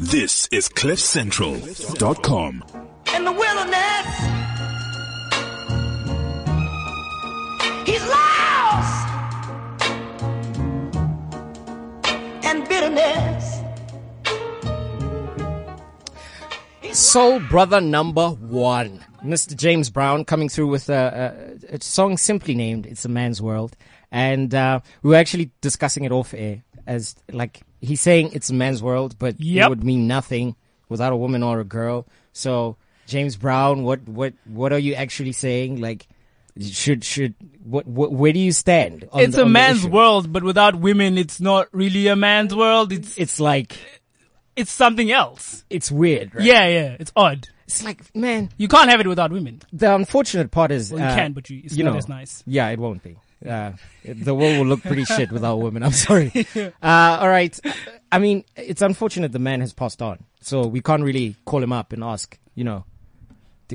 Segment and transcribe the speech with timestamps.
[0.00, 2.64] This is CliffCentral.com.
[3.16, 4.06] in the wilderness.
[7.84, 9.08] He's lost
[12.44, 13.60] and bitterness.
[16.92, 19.04] Soul Brother number one.
[19.24, 19.56] Mr.
[19.56, 23.76] James Brown coming through with a, a, a song simply named It's a Man's World.
[24.12, 28.54] And uh, we were actually discussing it off air as like he's saying it's a
[28.54, 29.66] man's world, but Yep.
[29.66, 30.56] it would mean nothing
[30.88, 32.06] without a woman or a girl.
[32.32, 35.80] So James Brown, what what what are you actually saying?
[35.80, 36.06] Like
[36.60, 39.08] should should what, what where do you stand?
[39.12, 42.92] On It's the- a man's world, but without women, it's not really a man's world.
[42.92, 43.76] It's It's like
[44.56, 45.64] it's something else.
[45.70, 46.44] it's weird, right?
[46.44, 46.96] Yeah, yeah.
[46.98, 47.46] It's odd.
[47.66, 49.60] It's like man, You can't have it without women.
[49.72, 52.08] the unfortunate part is Well, you uh, can, but you, it's you not know, as
[52.08, 52.42] nice.
[52.46, 53.16] Yeah, it won't be.
[53.46, 53.72] Uh,
[54.04, 55.82] the world will look pretty shit without women.
[55.82, 56.32] I'm sorry.
[56.56, 56.70] Uh,
[57.20, 57.58] all right.
[58.10, 61.72] I mean, it's unfortunate the man has passed on, so we can't really call him
[61.72, 62.36] up and ask.
[62.54, 62.84] You know,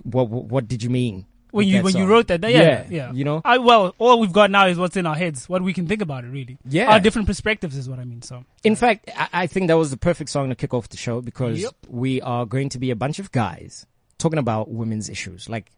[0.04, 2.10] what what, what did you mean When you that when you song?
[2.10, 4.98] wrote that, yeah, yeah, yeah, You know, I well, all we've got now is what's
[4.98, 6.58] in our heads, what we can think about it, really.
[6.68, 6.92] Yeah.
[6.92, 8.22] our different perspectives is what I mean.
[8.24, 10.98] So in fact, I, I think that was the perfect song to kick off the
[10.98, 11.74] show because Yep.
[11.88, 13.86] we are going to be a bunch of guys
[14.18, 15.48] talking about women's issues.
[15.48, 15.72] Like,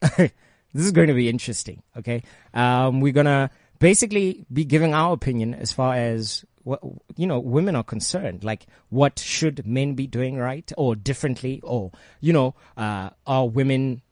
[0.72, 1.82] this is going to be interesting.
[1.96, 2.22] Okay,
[2.54, 6.80] um, we're gonna basically be giving our opinion as far as what
[7.16, 8.44] you know women are concerned.
[8.44, 14.02] Like, what should men be doing right or differently, or you know, uh, are women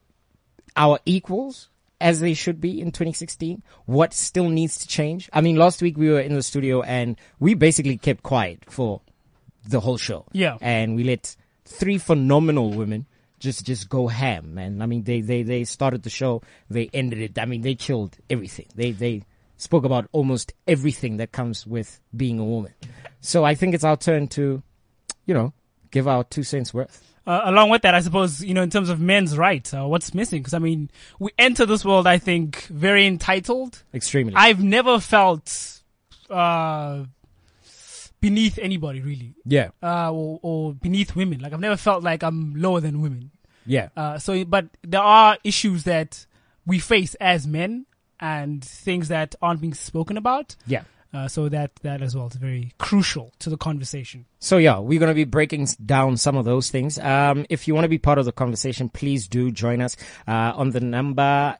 [0.75, 1.69] our equals
[1.99, 3.63] as they should be in 2016?
[3.85, 5.29] What still needs to change?
[5.33, 9.01] I mean, last week we were in the studio and we basically kept quiet for
[9.67, 10.25] the whole show.
[10.31, 10.57] Yeah.
[10.61, 11.35] And we let
[11.65, 13.07] three phenomenal women
[13.39, 14.81] just just go ham, man.
[14.81, 17.39] I mean, they they they started the show, they ended it.
[17.39, 18.67] I mean, they killed everything.
[18.75, 19.23] They they
[19.57, 22.73] spoke about almost everything that comes with being a woman.
[23.21, 24.61] So I think it's our turn to,
[25.25, 25.53] you know,
[25.91, 27.03] give our two cents worth.
[27.25, 30.13] uh, along with that, I suppose you know in terms of men's rights, uh, what's
[30.13, 30.41] missing?
[30.41, 33.83] Because I mean, we enter this world, I think, very entitled.
[33.93, 34.33] Extremely.
[34.35, 35.81] I've never felt
[36.29, 37.03] uh,
[38.19, 39.69] beneath anybody really, yeah.
[39.81, 41.39] uh, or, or beneath women.
[41.39, 43.31] Like I've never felt like I'm lower than women.
[43.65, 43.89] Yeah.
[43.95, 46.25] Uh, so, but there are issues that
[46.65, 47.85] we face as men
[48.19, 50.55] and things that aren't being spoken about.
[50.65, 50.83] Yeah.
[51.13, 54.25] Uh, so that that as well is very crucial to the conversation.
[54.39, 56.99] So yeah, we're going to be breaking down some of those things.
[56.99, 59.95] Um, if you want to be part of the conversation, please do join us,
[60.27, 61.57] uh, on the number,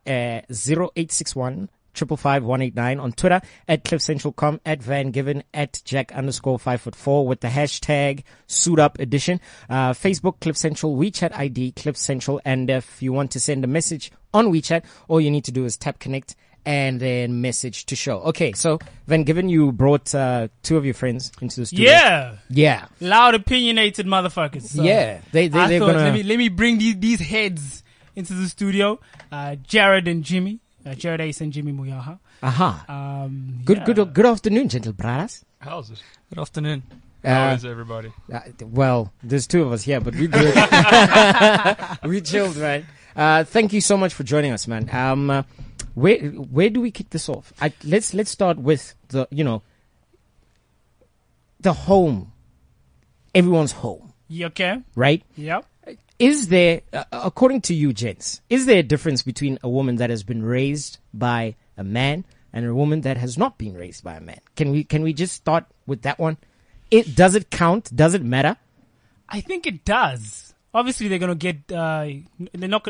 [2.01, 6.95] uh, 0861 555 on Twitter at cliffcentral.com at Van Given at Jack underscore five foot
[6.95, 9.39] four with the hashtag suit up edition.
[9.69, 12.41] Uh, Facebook Cliff Central, WeChat ID Cliff Central.
[12.45, 15.65] And if you want to send a message on WeChat, all you need to do
[15.65, 16.35] is tap connect
[16.65, 18.19] and then message to show.
[18.23, 18.51] Okay.
[18.51, 21.89] So Van Given, you brought, uh, two of your friends into the studio.
[21.89, 22.85] Yeah, Yeah.
[22.99, 24.63] loud, opinionated motherfuckers.
[24.63, 27.83] So yeah, they they I gonna let me let me bring these these heads
[28.17, 28.99] into the studio.
[29.31, 32.17] Uh, Jared and Jimmy, uh, Jared Ace and Jimmy Muyaha.
[32.41, 32.85] aha.
[32.87, 33.85] Um, Good yeah.
[33.93, 35.43] good good afternoon, gentle brothers.
[35.59, 36.01] How's it?
[36.29, 36.83] Good afternoon.
[37.23, 38.11] Uh, How is everybody?
[38.31, 40.55] Uh, well, there's two of us here, but we're good.
[42.03, 42.85] we chilled, man.
[43.17, 44.87] Uh, thank you so much for joining us, man.
[44.93, 45.41] Um, uh,
[45.95, 47.51] where where do we kick this off?
[47.59, 49.63] I, let's let's start with the you know
[51.59, 52.31] the home,
[53.33, 54.83] everyone's home, You okay?
[54.95, 55.23] right?
[55.35, 55.65] Yep.
[56.19, 60.09] Is there, uh, according to you, gents, is there a difference between a woman that
[60.09, 64.15] has been raised by a man and a woman that has not been raised by
[64.15, 64.39] a man?
[64.55, 66.37] Can we can we just start with that one?
[66.89, 67.95] It does it count?
[67.95, 68.57] Does it matter?
[69.29, 70.55] I think it does.
[70.73, 71.71] Obviously, they're gonna get.
[71.71, 72.07] Uh,
[72.53, 72.87] they're not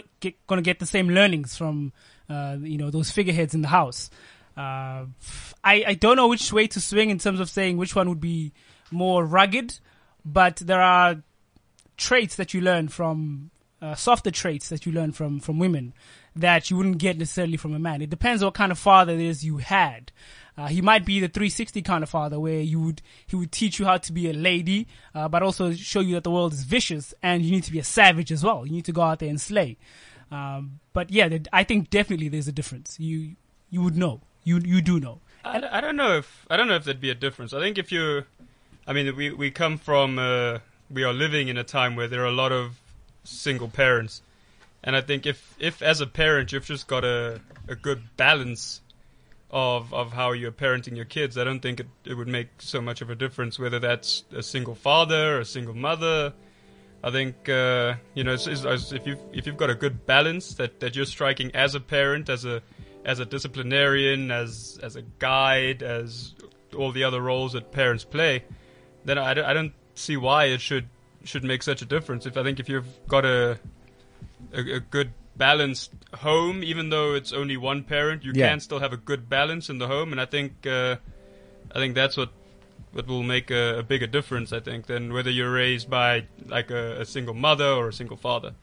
[0.47, 1.91] gonna get the same learnings from,
[2.29, 4.09] uh, you know, those figureheads in the house.
[4.55, 5.05] Uh,
[5.63, 8.21] I I don't know which way to swing in terms of saying which one would
[8.21, 8.53] be
[8.89, 9.77] more rugged,
[10.23, 11.21] but there are
[11.97, 15.93] traits that you learn from uh, softer traits that you learn from from women
[16.35, 18.01] that you wouldn't get necessarily from a man.
[18.01, 20.11] It depends what kind of father it is you had.
[20.57, 23.77] Uh, he might be the 360 kind of father where you would he would teach
[23.79, 26.63] you how to be a lady, uh, but also show you that the world is
[26.63, 28.65] vicious and you need to be a savage as well.
[28.65, 29.77] You need to go out there and slay.
[30.31, 32.99] Um, but yeah, I think definitely there's a difference.
[32.99, 33.35] You
[33.69, 34.21] you would know.
[34.43, 35.21] You you do know.
[35.45, 37.53] I, I don't know if I don't know if there'd be a difference.
[37.53, 38.23] I think if you,
[38.87, 42.23] I mean, we we come from uh, we are living in a time where there
[42.23, 42.79] are a lot of
[43.23, 44.21] single parents,
[44.83, 48.81] and I think if if as a parent you've just got a a good balance
[49.51, 52.81] of of how you're parenting your kids, I don't think it, it would make so
[52.81, 56.33] much of a difference whether that's a single father, a single mother.
[57.03, 60.55] I think uh, you know it's, it's, if you if you've got a good balance
[60.55, 62.61] that, that you're striking as a parent, as a
[63.05, 66.33] as a disciplinarian, as as a guide, as
[66.75, 68.43] all the other roles that parents play,
[69.05, 70.87] then I, I don't see why it should
[71.23, 72.25] should make such a difference.
[72.25, 73.59] If I think if you've got a
[74.53, 78.49] a, a good balanced home, even though it's only one parent, you Yeah.
[78.49, 80.95] can still have a good balance in the home, and I think uh,
[81.71, 82.29] I think that's what
[82.93, 84.53] what will make a, a bigger difference.
[84.53, 88.17] I think than whether you're raised by like a, a single mother or a single
[88.17, 88.53] father.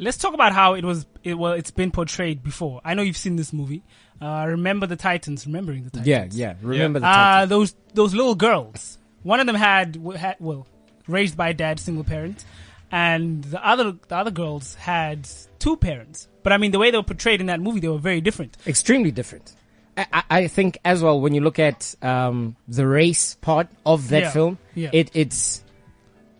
[0.00, 1.06] Let's talk about how it was.
[1.24, 2.80] It, well, it's been portrayed before.
[2.84, 3.82] I know you've seen this movie.
[4.20, 5.44] Uh, remember the Titans?
[5.46, 6.06] Remembering the Titans?
[6.06, 6.54] Yeah, yeah.
[6.62, 7.46] Remember the Uh, title.
[7.48, 8.98] those those little girls.
[9.22, 10.66] One of them had, had well
[11.06, 12.44] raised by a dad, single parent,
[12.90, 15.28] and the other the other girls had
[15.58, 16.28] two parents.
[16.42, 18.56] But I mean, the way they were portrayed in that movie, they were very different.
[18.66, 19.52] extremely different.
[19.96, 24.22] I, I- think as well when you look at um, the race part of that
[24.22, 24.90] Yeah, film, yeah.
[24.92, 25.64] it it's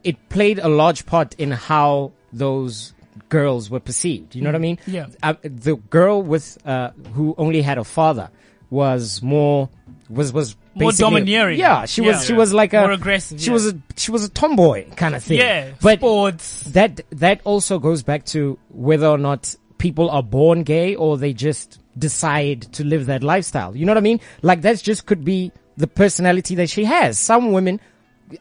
[0.05, 2.93] it played a large part in how those
[3.29, 4.37] girls were perceived.
[4.37, 4.79] You know what I mean?
[4.87, 5.07] Yeah.
[5.23, 8.31] Uh, the girl with uh, who only had a father
[8.71, 9.69] was more
[10.09, 11.59] was was More domineering.
[11.59, 12.13] Yeah, she Yeah.
[12.13, 13.53] was she was like a More aggressive, She yeah.
[13.53, 15.39] was a she was a tomboy kind of thing.
[15.39, 16.63] Yeah, but sports.
[16.73, 21.33] that that also goes back to whether or not people are born gay or they
[21.33, 23.77] just decide to live that lifestyle.
[23.77, 24.21] You know what I mean?
[24.43, 27.19] Like that just could be the personality that she has.
[27.19, 27.81] Some women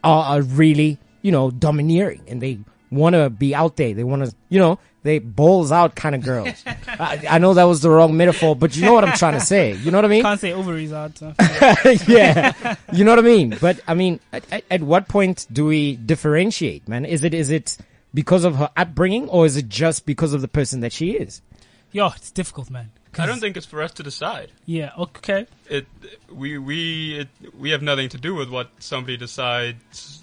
[0.02, 2.58] are, are really, you know, domineering and they
[2.90, 3.94] want to be out there.
[3.94, 6.62] They want to, you know, they balls out kind of girls.
[6.86, 9.40] I, I know that was the wrong metaphor, but you know what I'm trying to
[9.40, 9.74] say.
[9.74, 10.22] You know what I mean?
[10.22, 11.20] Can't say ovaries out.
[12.08, 13.56] yeah, you know what I mean.
[13.60, 17.04] But I mean, at, at, at what point do we differentiate, man?
[17.04, 17.78] Is it is it
[18.12, 21.42] because of her upbringing, or is it just because of the person that she is?
[21.92, 22.90] Yo, it's difficult, man.
[23.18, 24.52] I don't think it's for us to decide.
[24.66, 24.92] Yeah.
[24.98, 25.46] Okay.
[25.68, 25.86] It
[26.32, 27.28] we we it,
[27.58, 30.22] we have nothing to do with what somebody decides.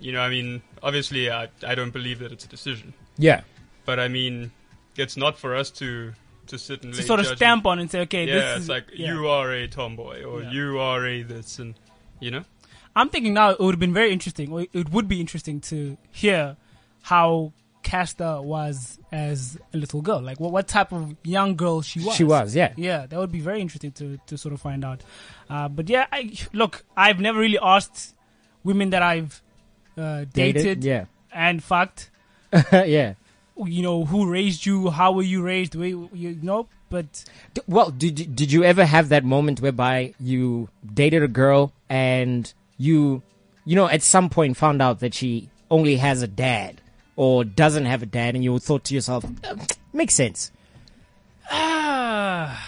[0.00, 3.42] You know, I mean, obviously, I I don't believe that it's a decision, Yeah,
[3.86, 4.50] but I mean,
[4.96, 6.12] it's not for us to
[6.48, 7.38] to sit and To lay sort of judgment.
[7.38, 9.12] stamp on and say, okay, Yeah, this it's is like yeah.
[9.14, 10.50] you are a tomboy or Yeah.
[10.52, 11.74] you are a this, and
[12.20, 12.42] you know.
[12.94, 15.96] I'm thinking now it would have been very interesting, or it would be interesting to
[16.12, 16.56] hear
[17.02, 17.52] how
[17.82, 20.20] Caster was as a little girl.
[20.22, 22.16] Like what, what type of young girl she was.
[22.16, 22.54] she was.
[22.56, 25.02] Yeah, Yeah, that would be very interesting to, to sort of find out.
[25.50, 28.14] Uh, but yeah, I, look, I've never really asked
[28.64, 29.42] women that I've
[29.98, 32.10] uh, dated, Yeah, and fucked,
[32.72, 33.14] yeah.
[33.64, 37.24] You know, who raised you, how were you raised, where you, know, but
[37.66, 42.52] Well, did you- did you ever have that moment whereby you dated a girl and
[42.78, 43.22] you,
[43.64, 46.80] you know, at some point found out that she only has a dad
[47.16, 49.56] or doesn't have a dad, and you thought to yourself, "Uh,
[49.92, 50.50] makes sense.
[51.50, 52.62] ah,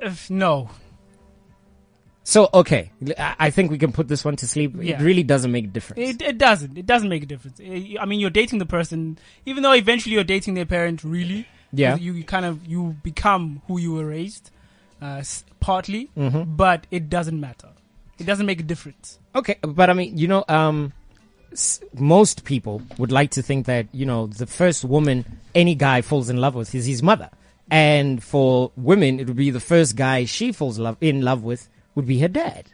[0.00, 0.68] if, no,
[2.26, 4.74] So okay, I think we can put this one to sleep.
[4.80, 4.98] Yeah.
[4.98, 6.00] It really doesn't make a difference.
[6.08, 6.78] It, it doesn't.
[6.78, 7.60] It doesn't make a difference.
[7.60, 11.04] I I mean, you're dating the person, even though eventually you're dating their parent.
[11.04, 11.96] Really, Yeah.
[11.96, 14.50] You, you kind of you become who you were raised,
[15.02, 15.22] uh,
[15.60, 16.56] partly, Mm-hmm.
[16.56, 17.68] but it doesn't matter.
[18.18, 19.18] It doesn't make a difference.
[19.34, 20.92] Okay, but I mean, you know, um,
[21.52, 26.00] s- most people would like to think that you know the first woman any guy
[26.00, 27.28] falls in love with is his mother,
[27.70, 31.68] and for women, it would be the first guy she falls love in love with
[31.94, 32.66] would be her dad.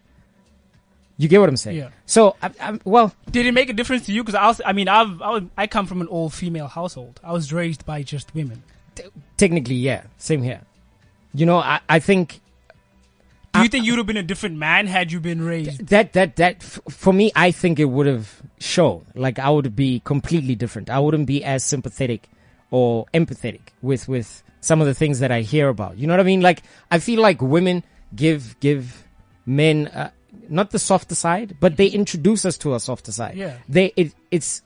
[1.17, 1.77] You get what I'm saying?
[1.77, 1.91] Yeah.
[2.07, 4.23] So, I, I, well, Did it make a difference to you?
[4.25, 7.21] Because I, was, I mean, I've, I, was, I come from an all-female household.
[7.23, 8.63] I was raised by just women.
[9.37, 10.63] technically, yeah, same here.
[11.35, 12.41] You know, I, I think
[13.53, 15.89] Do you think you'd have been a different man had you been raised?
[15.89, 19.75] that that that f- for me i think it would have shown like i would
[19.77, 22.29] be completely different i wouldn't be as sympathetic
[22.71, 26.21] or empathetic with with some of the things that i hear about you know what
[26.21, 27.83] i mean like i feel like women
[28.15, 29.05] give give
[29.47, 30.11] men uh,
[30.49, 33.56] not the softer side but they introduce us to a softer side Yeah.
[33.68, 34.62] they it, it's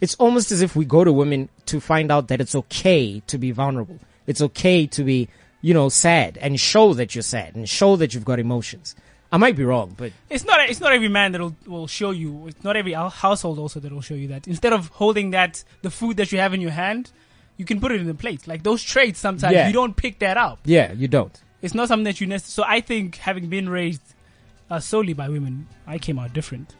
[0.00, 3.38] it's almost as if we go to women to find out that it's okay to
[3.38, 5.28] be vulnerable it's okay to be
[5.60, 8.94] you know sad and show that you're sad and show that you've got emotions
[9.32, 10.68] i might be wrong but It's not.
[10.70, 12.48] It's not every man that will will show you.
[12.48, 14.46] It's not every household also that will show you that.
[14.48, 17.10] Instead of holding that the food that you have in your hand,
[17.58, 18.46] you can put it in the plate.
[18.48, 19.66] Like those traits, sometimes Yeah.
[19.66, 20.60] you don't pick that up.
[20.64, 21.36] Yeah, you don't.
[21.62, 22.68] It's not something that you necessarily.
[22.68, 24.02] So I think having been raised
[24.70, 26.74] uh, solely by women, I came out different.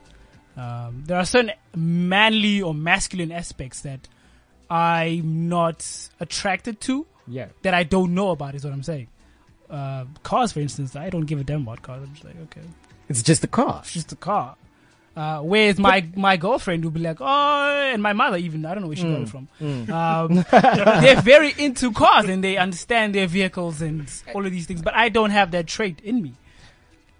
[0.56, 4.08] Um, there are certain manly or masculine aspects that
[4.70, 5.86] I'm not
[6.20, 7.46] attracted to Yeah.
[7.62, 8.54] that I don't know about.
[8.54, 9.08] Is what I'm saying.
[9.70, 12.02] Uh, cars, for instance, I don't give a damn about cars.
[12.02, 12.62] I'm just like, okay,
[13.08, 13.80] It's just a car.
[13.82, 14.56] it's just a car.
[15.16, 18.82] Uh, whereas my my girlfriend will be like, oh, and my mother even I don't
[18.82, 19.48] know where she got it from.
[19.90, 20.44] Um,
[21.02, 24.94] they're very into cars and they understand their vehicles and all of these things, but
[24.94, 26.34] I don't have that trait in me.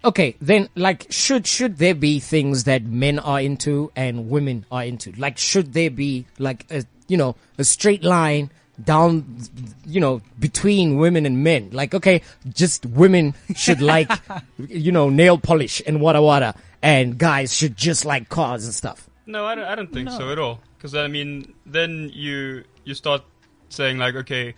[0.03, 4.85] Okay, then like should should there be things that men are into and women are
[4.85, 5.11] into?
[5.17, 8.49] Like should there be like a you know, a straight line
[8.81, 9.41] down
[9.85, 11.71] you know, between women and men?
[11.73, 14.09] Like okay, just women should like
[14.69, 19.09] you know, nail polish and wada wada and guys should just like cars and stuff.
[19.25, 20.59] No, I don't, I don't think so at all.
[20.77, 23.23] Because I mean, then you you start
[23.69, 24.55] saying like, okay,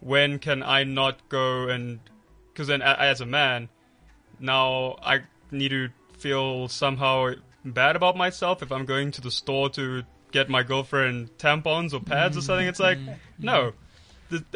[0.00, 2.00] when can I not go and?
[2.52, 3.68] Because then, as a man,
[4.38, 5.88] now I need to
[6.18, 7.32] feel somehow
[7.64, 12.00] bad about myself if I'm going to the store to get my girlfriend tampons or
[12.00, 12.66] pads or something.
[12.66, 13.12] It's like, mm-hmm.
[13.38, 13.72] no.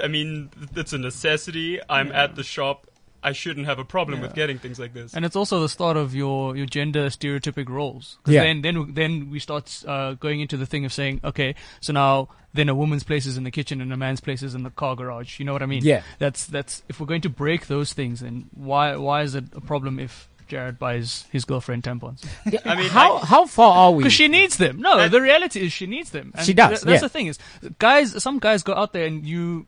[0.03, 1.81] I mean, it's a necessity.
[1.89, 2.88] I'm at the shop.
[3.23, 5.13] I shouldn't have a problem with getting things like this.
[5.15, 8.19] And it's also the start of your, your gender stereotypic roles.
[8.23, 8.45] 'Cause Yeah.
[8.45, 12.29] then, then, then we start uh, going into the thing of saying, okay, so now
[12.55, 14.71] then a woman's place is in the kitchen and a man's place is in the
[14.71, 15.39] car garage.
[15.41, 15.83] You know what I mean?
[15.85, 16.03] Yeah.
[16.19, 19.61] That's that's if we're going to break those things, then why why is it a
[19.61, 22.25] problem if Jared buys his girlfriend tampons?
[22.51, 23.99] Yeah, I mean, how I- how far are we?
[24.05, 24.81] Because she needs them.
[24.81, 26.33] No, That- the reality is she needs them.
[26.35, 27.07] And She does, th- that's yeah.
[27.07, 27.39] the thing is,
[27.79, 28.23] guys.
[28.23, 29.67] Some guys go out there and you,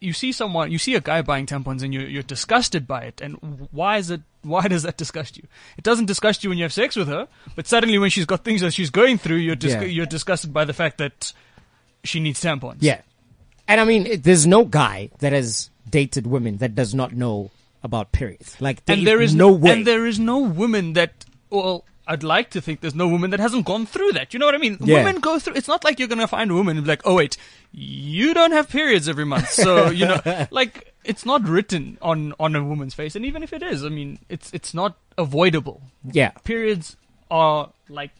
[0.00, 3.20] you see someone, you see a guy buying tampons and you're, you're disgusted by it.
[3.20, 4.20] And why is it?
[4.42, 5.44] Why does that disgust you?
[5.76, 7.26] It doesn't disgust you when you have sex with her,
[7.56, 9.82] but suddenly when she's got things that she's going through, you're dis- Yeah.
[9.82, 11.32] you're disgusted by the fact that
[12.04, 12.76] she needs tampons.
[12.80, 13.00] Yeah.
[13.66, 17.50] And I mean, it, there's no guy that has dated women that does not know
[17.82, 18.60] about periods.
[18.60, 19.70] Like, and there is no way.
[19.72, 23.40] and there is no woman that well I'd like to think there's no woman that
[23.40, 24.32] hasn't gone through that.
[24.32, 24.78] You know what I mean?
[24.80, 24.98] Yeah.
[24.98, 25.54] Women go through.
[25.54, 27.36] It's not like you're gonna find a woman and be like, oh wait,
[27.72, 32.54] you don't have periods every month, so you know, like it's not written on on
[32.54, 33.16] a woman's face.
[33.16, 35.82] And even if it is, I mean, it's it's not avoidable.
[36.04, 36.30] yeah.
[36.44, 36.96] Periods
[37.30, 38.12] are like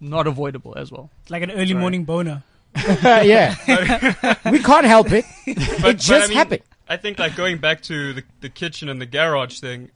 [0.00, 1.10] not avoidable as well.
[1.28, 2.42] like an early morning boner.
[3.02, 3.54] yeah.
[4.50, 5.24] we can't help it.
[5.46, 6.62] but, it just I mean, happened.
[6.88, 9.90] I think like going back to the, the kitchen and the garage thing,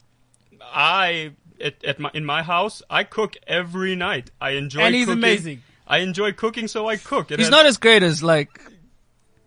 [0.61, 4.31] I at, at my in my house I cook every night.
[4.39, 5.19] I enjoy And he's cooking.
[5.19, 5.63] amazing.
[5.87, 7.31] I enjoy cooking, so I cook.
[7.31, 8.59] It He's has- not as great as like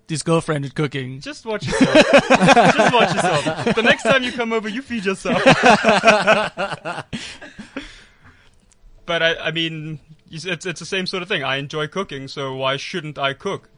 [0.09, 1.21] his girlfriend at cooking.
[1.21, 1.95] Just watch yourself.
[2.13, 3.75] just watch yourself.
[3.75, 5.43] The next time you come over, you feed yourself.
[9.07, 10.01] but I, I mean,
[10.31, 11.43] it's it's it's the same sort of thing.
[11.43, 13.69] I enjoy cooking, so why shouldn't I cook?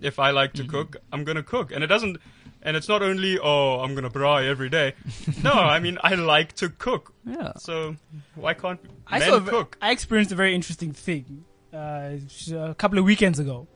[0.00, 0.70] If I like to Mm-hmm.
[0.70, 2.18] cook, I'm gonna cook, and it doesn't.
[2.62, 4.94] And it's not only oh I'm gonna braai every day.
[5.42, 7.12] No, I mean I like to cook.
[7.24, 7.52] Yeah.
[7.58, 7.96] So
[8.34, 9.36] why can't I men saw.
[9.36, 9.76] a cook?
[9.80, 12.16] I experienced a very interesting thing uh,
[12.52, 13.68] a couple of weekends ago.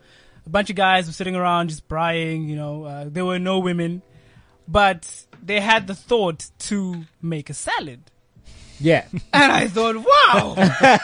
[0.44, 2.48] A bunch of guys were sitting around just braaiing.
[2.48, 4.02] You know, uh, there were no women,
[4.66, 5.08] but
[5.42, 8.10] they had the thought to make a salad.
[8.80, 9.04] Yeah.
[9.32, 10.54] And I thought, wow,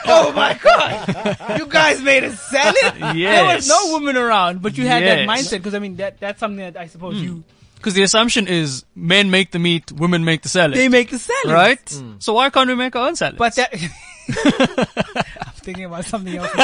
[0.05, 2.75] oh my god, you guys made a salad.
[3.15, 6.39] There was no woman around, but you had that mindset because I mean that that's
[6.39, 7.43] something that I suppose you
[7.79, 10.77] Because the assumption is men make the meat, women make the salad.
[10.77, 12.01] they make the salad, right?
[12.19, 13.37] So why can't we make our own salad?
[13.37, 13.73] But that
[15.41, 16.51] I'm thinking about something else.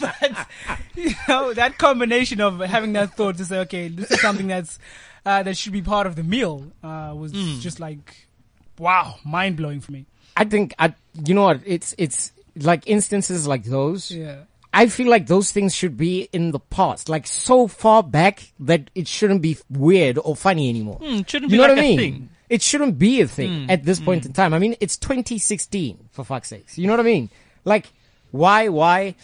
[0.00, 0.48] but
[0.96, 4.78] you know that combination of having that thought to say, okay, this is something that's
[5.24, 8.28] uh, that should be part of the meal uh, was just like
[8.78, 10.06] wow, mind blowing for me.
[10.36, 10.94] I think, I,
[11.26, 11.60] you know what?
[11.66, 14.10] It's, it's like instances like those.
[14.10, 14.42] Yeah.
[14.78, 18.90] I feel like those things should be in the past, like so far back that
[18.94, 20.98] it shouldn't be weird or funny anymore.
[21.02, 21.98] It shouldn't you be know like what I a mean?
[21.98, 22.28] thing.
[22.48, 24.28] It shouldn't be a thing hmm, at this point hmm.
[24.28, 24.54] in time.
[24.54, 26.78] I mean, it's 2016 for fuck's sakes.
[26.78, 27.28] You know what I mean?
[27.64, 27.92] Like,
[28.30, 29.16] why, why?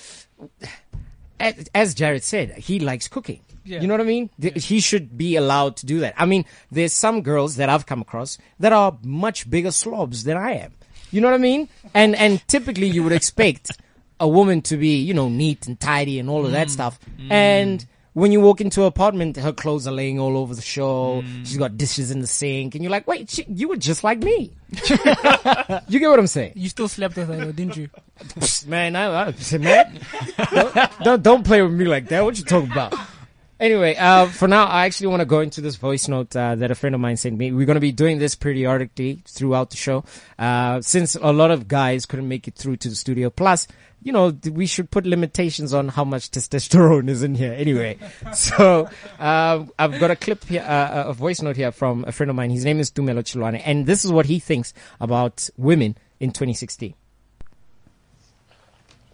[1.38, 3.40] As, Jared said, he likes cooking.
[3.64, 3.80] Yeah.
[3.80, 4.30] You know what I mean?
[4.40, 6.14] Th- He should be allowed to do that.
[6.16, 10.37] I mean, there's some girls that I've come across that are much bigger slobs than
[10.37, 10.75] I am.
[11.12, 11.68] You know what I mean?
[11.94, 13.70] And and typically you would expect
[14.21, 16.99] a woman to be, you know, neat and tidy and all of that stuff.
[17.30, 21.23] And when you walk into her apartment, her clothes are laying all over the show.
[21.42, 24.21] She's got dishes in the sink, and you're like, "Wait, she, you were just like
[24.21, 24.52] me."
[25.88, 26.52] you get what I'm saying?
[26.54, 27.90] You still slept with her, though, didn't you?
[28.66, 30.00] man, I, I man,
[30.52, 32.25] don't, don't don't play with me like that.
[32.25, 32.94] What you talking about?
[33.59, 36.71] Anyway, uh, for now, I actually want to go into this voice note uh, that
[36.71, 37.52] a friend of mine sent me.
[37.52, 40.04] We're going to be doing this periodically throughout the show,
[40.38, 43.30] uh, since a lot of guys couldn't make it through to the studio.
[43.30, 43.68] Plus,
[44.04, 47.54] you know, we should put limitations on how much testosterone is in here.
[47.54, 47.99] Anyway,
[48.34, 52.30] so uh, I've got a clip here, uh, a voice note here from a friend
[52.30, 52.50] of mine.
[52.50, 56.94] His name is Tumelo Chilwane, and this is what he thinks about women in 2016.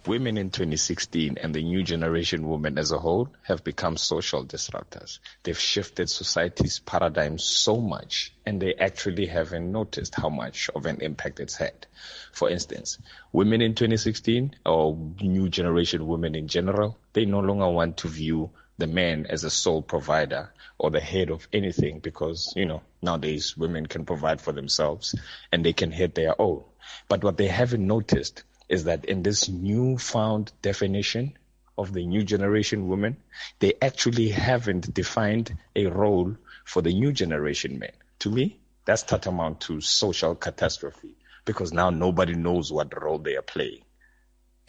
[0.07, 5.19] Women in 2016 and the new generation women as a whole have become social disruptors.
[5.43, 11.01] They've shifted society's paradigm so much and they actually haven't noticed how much of an
[11.01, 11.85] impact it's had.
[12.33, 12.97] For instance,
[13.31, 18.49] women in 2016 or new generation women in general, they no longer want to view
[18.79, 23.55] the man as a sole provider or the head of anything because, you know, nowadays
[23.55, 25.13] women can provide for themselves
[25.51, 26.63] and they can head their own.
[27.07, 31.37] But what they haven't noticed is that in this newfound definition
[31.77, 33.17] of the new generation women,
[33.59, 37.91] they actually haven't defined a role for the new generation men.
[38.19, 43.41] To me, that's tantamount to social catastrophe because now nobody knows what role they are
[43.41, 43.81] playing.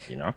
[0.09, 0.33] You know?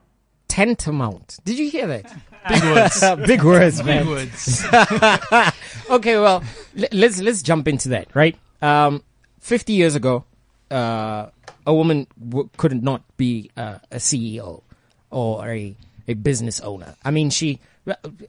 [0.46, 1.38] Tantamount.
[1.44, 2.16] Did you hear that?
[2.48, 3.26] Big words.
[3.26, 4.04] Big words, man.
[4.04, 4.64] Big words.
[5.90, 6.44] okay, well,
[6.78, 8.38] l- let's let's jump into that, right?
[8.62, 9.02] Um,
[9.40, 10.24] Fifty years ago,
[10.70, 11.26] uh,
[11.66, 14.62] a woman w- could not be uh, a CEO
[15.10, 15.76] or a
[16.08, 16.94] a business owner.
[17.04, 17.58] I mean, she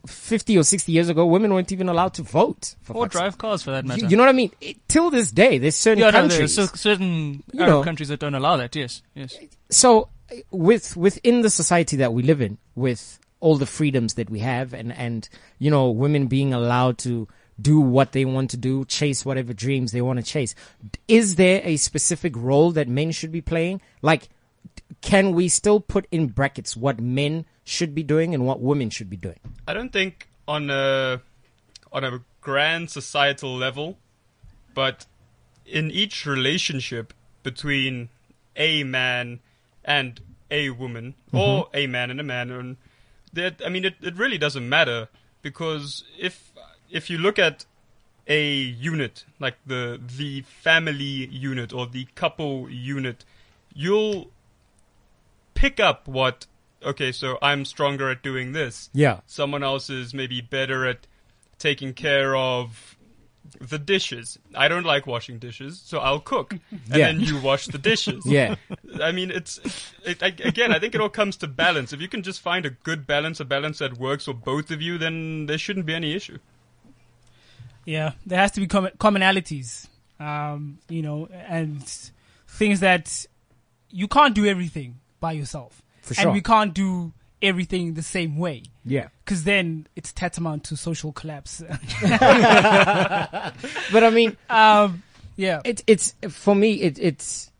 [0.06, 3.12] fifty or sixty years ago, women weren't even allowed to vote for Or sake.
[3.12, 4.02] drive cars for that matter.
[4.02, 4.52] You, you know what I mean?
[4.60, 6.56] It, till this day, there's certain yeah, no, countries.
[6.56, 7.82] there's certain Arab know.
[7.84, 8.74] countries that don't allow that.
[8.76, 9.36] Yes, yes.
[9.70, 10.08] so
[10.50, 14.74] with within the society that we live in with all the freedoms that we have
[14.74, 15.28] and and
[15.58, 17.26] you know women being allowed to
[17.60, 20.54] do what they want to do chase whatever dreams they want to chase.
[21.08, 23.80] Is there a specific role that men should be playing?
[24.02, 24.28] Like
[25.00, 29.10] can we still put in brackets what men should be doing and what women should
[29.10, 29.38] be doing?
[29.66, 31.20] I don't think on a
[31.92, 33.98] on a grand societal level,
[34.74, 35.06] but
[35.66, 37.12] in each relationship
[37.42, 38.08] between
[38.56, 39.40] a man
[39.84, 41.76] and a woman, or mm-hmm.
[41.76, 42.76] a man and a man, and
[43.32, 45.08] that I mean, it, it really doesn't matter
[45.42, 46.47] because if
[46.90, 47.64] if you look at
[48.26, 53.24] a unit like the the family unit or the couple unit,
[53.74, 54.30] you'll
[55.54, 56.46] pick up what
[56.84, 61.06] okay, so I'm stronger at doing this yeah someone else is maybe better at
[61.58, 62.94] taking care of
[63.60, 64.38] the dishes.
[64.54, 67.06] I don't like washing dishes, so I'll cook, and Yeah.
[67.12, 68.24] then you wash the dishes.
[68.26, 68.56] yeah
[69.02, 69.58] I mean, it's
[70.04, 70.70] it, I, again.
[70.70, 71.92] I think it all comes to balance.
[71.94, 74.82] If you can just find a good balance, a balance that works for both of
[74.82, 76.38] you, then there shouldn't be any issue.
[77.88, 79.88] Yeah, there has to be com- commonalities,
[80.20, 81.82] um, you know, and
[82.46, 83.24] things that
[83.88, 86.26] you can't do everything by yourself, For sure.
[86.26, 89.08] and we can't do everything the same way, yeah.
[89.24, 91.62] Because then it's tantamount to social collapse.
[92.02, 92.12] but
[94.04, 95.02] i mean um,
[95.36, 97.50] yeah, it, it's for me it, it's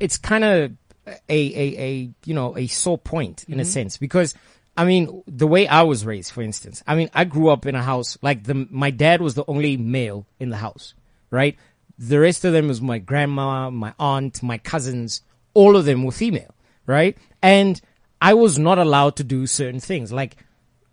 [0.00, 0.72] it's kind of
[1.06, 4.34] a, a a you know a sore point in a sense because
[4.76, 7.74] I mean the way I was raised for instance I mean I grew up in
[7.74, 10.94] a house like the my dad was the only male in the house
[11.30, 11.56] right?
[11.98, 15.22] The rest of them was my grandma my aunt my cousins
[15.54, 16.54] all of them were female
[16.86, 17.16] right?
[17.42, 17.80] And
[18.20, 20.12] I was not allowed to do certain things.
[20.12, 20.36] Like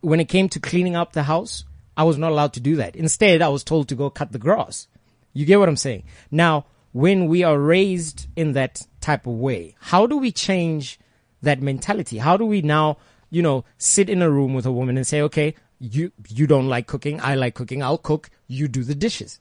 [0.02, 2.96] when it came to cleaning up the house I was not allowed to do that.
[2.96, 4.88] Instead I was told to go cut the grass.
[5.34, 6.04] You get what I'm saying?
[6.32, 11.00] Now, when we are raised in that type of way, how do we change
[11.42, 12.18] that mentality?
[12.18, 12.98] How do we now,
[13.30, 16.68] you know, sit in a room with a woman and say, okay, you, you don't
[16.68, 17.20] like cooking.
[17.22, 17.82] I like cooking.
[17.84, 18.30] I'll cook.
[18.48, 19.40] You do the dishes.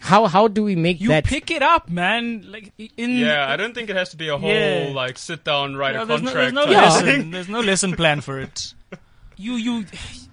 [0.00, 1.24] How, how do we make you that?
[1.24, 2.50] pick it up, man.
[2.50, 4.90] Like in Yeah, I don't think it has to be a whole Yeah.
[4.94, 6.54] like sit down write No, a there's, no, contract.
[6.54, 6.82] there's no Yeah.
[6.82, 7.30] lesson.
[7.30, 8.74] There's no lesson plan for it.
[9.36, 9.86] you you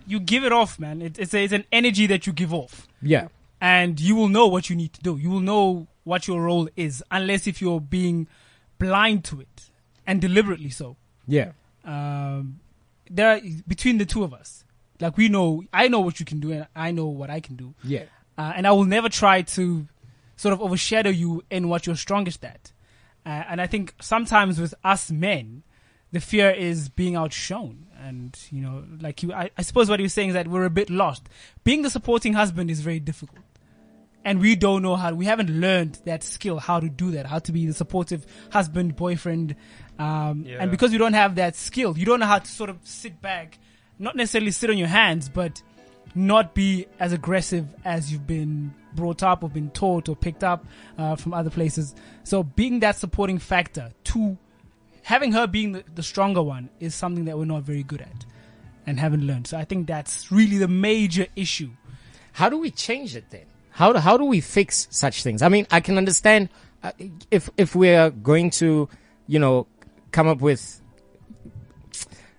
[0.05, 1.01] you give it off, man.
[1.01, 2.87] It, it's a, it's an energy that you give off.
[3.01, 3.27] yeah.
[3.61, 5.17] and you will know what you need to do.
[5.17, 8.27] You will know what your role is, unless if you're being
[8.77, 9.69] blind to it
[10.05, 10.97] and deliberately so.
[11.25, 11.53] Yeah.
[11.83, 12.59] Um,
[13.09, 14.63] there are, between the two of us,
[14.99, 17.55] like we know, I know what you can do, and I know what I can
[17.55, 18.03] do, Yeah.
[18.37, 19.87] uh, and I will never try to
[20.35, 22.71] sort of overshadow you in what you're strongest at.
[23.25, 25.63] Uh, and I think sometimes with us men,
[26.11, 27.87] the fear is being outshone.
[27.99, 30.69] And, you know, like you, I, I suppose what you're saying is that we're a
[30.69, 31.23] bit lost.
[31.63, 33.39] Being the supporting husband is very difficult.
[34.25, 37.39] And we don't know how, we haven't learned that skill, how to do that, how
[37.39, 39.55] to be the supportive husband, boyfriend.
[39.99, 40.57] Um, Yeah.
[40.59, 43.21] and because you don't have that skill, you don't know how to sort of sit
[43.21, 43.59] back,
[43.99, 45.61] not necessarily sit on your hands, but
[46.15, 50.65] not be as aggressive as you've been brought up or been taught or picked up
[50.97, 51.95] uh, from other places.
[52.23, 54.37] So being that supporting factor to
[55.03, 58.25] having her being the, the stronger one is something that we're not very good at
[58.85, 59.47] and haven't learned.
[59.47, 61.71] So I think that's really the major issue.
[62.33, 63.45] How do we change it then?
[63.71, 65.41] How do, how do we fix such things?
[65.41, 66.49] I mean, I can understand
[66.83, 66.91] uh,
[67.31, 68.87] if if we're going to,
[69.25, 69.65] you know,
[70.13, 70.79] come up with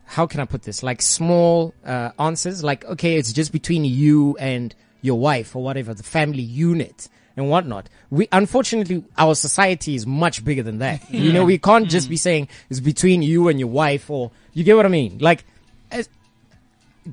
[0.07, 0.83] how can I put this?
[0.83, 5.93] Like small uh, answers, like okay, it's just between you and your wife or whatever,
[5.93, 7.89] the family unit and whatnot.
[8.11, 11.11] We unfortunately our society is much bigger than that.
[11.11, 14.65] You know, we can't just be saying it's between you and your wife or you
[14.65, 15.19] get what I mean?
[15.19, 15.45] Like
[15.91, 16.09] as,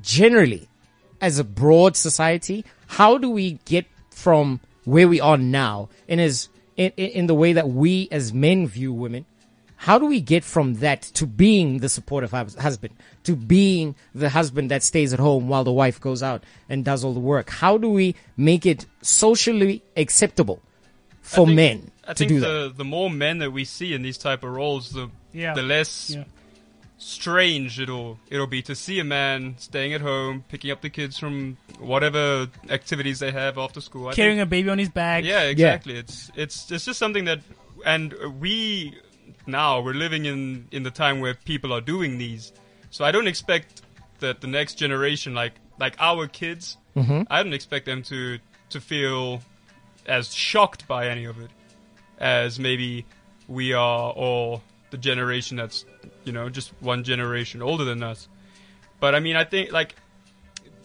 [0.00, 0.68] generally
[1.20, 6.48] as a broad society, how do we get from where we are now in as
[6.76, 9.26] in, in, in the way that we as men view women?
[9.86, 14.28] How do we get from that to being the supportive hus- husband, to being the
[14.30, 17.50] husband that stays at home while the wife goes out and does all the work?
[17.50, 20.60] How do we make it socially acceptable
[21.20, 22.76] for think- men I to think do the, that?
[22.78, 25.54] the more men that we see in these type of roles, the Yeah.
[25.54, 26.24] the less Yeah.
[26.98, 31.18] strange it'll it'll be to see a man staying at home, picking up the kids
[31.18, 34.08] from whatever activities they have after school.
[34.08, 35.24] I Carrying think, a baby on his back.
[35.24, 35.94] yeah, exactly.
[35.96, 37.40] It's it's it's just something that,
[37.84, 38.94] and we
[39.46, 42.52] now we're living in in the time where people are doing these.
[42.90, 43.82] So I don't expect
[44.20, 46.76] that the next generation, like like our kids,
[47.30, 48.38] I don't expect them to
[48.70, 49.42] to feel
[50.06, 51.50] as shocked by any of it
[52.18, 53.04] as maybe
[53.48, 55.84] we are or the generation that's
[56.24, 58.28] you know just one generation older than us.
[59.00, 59.96] But I mean, I think like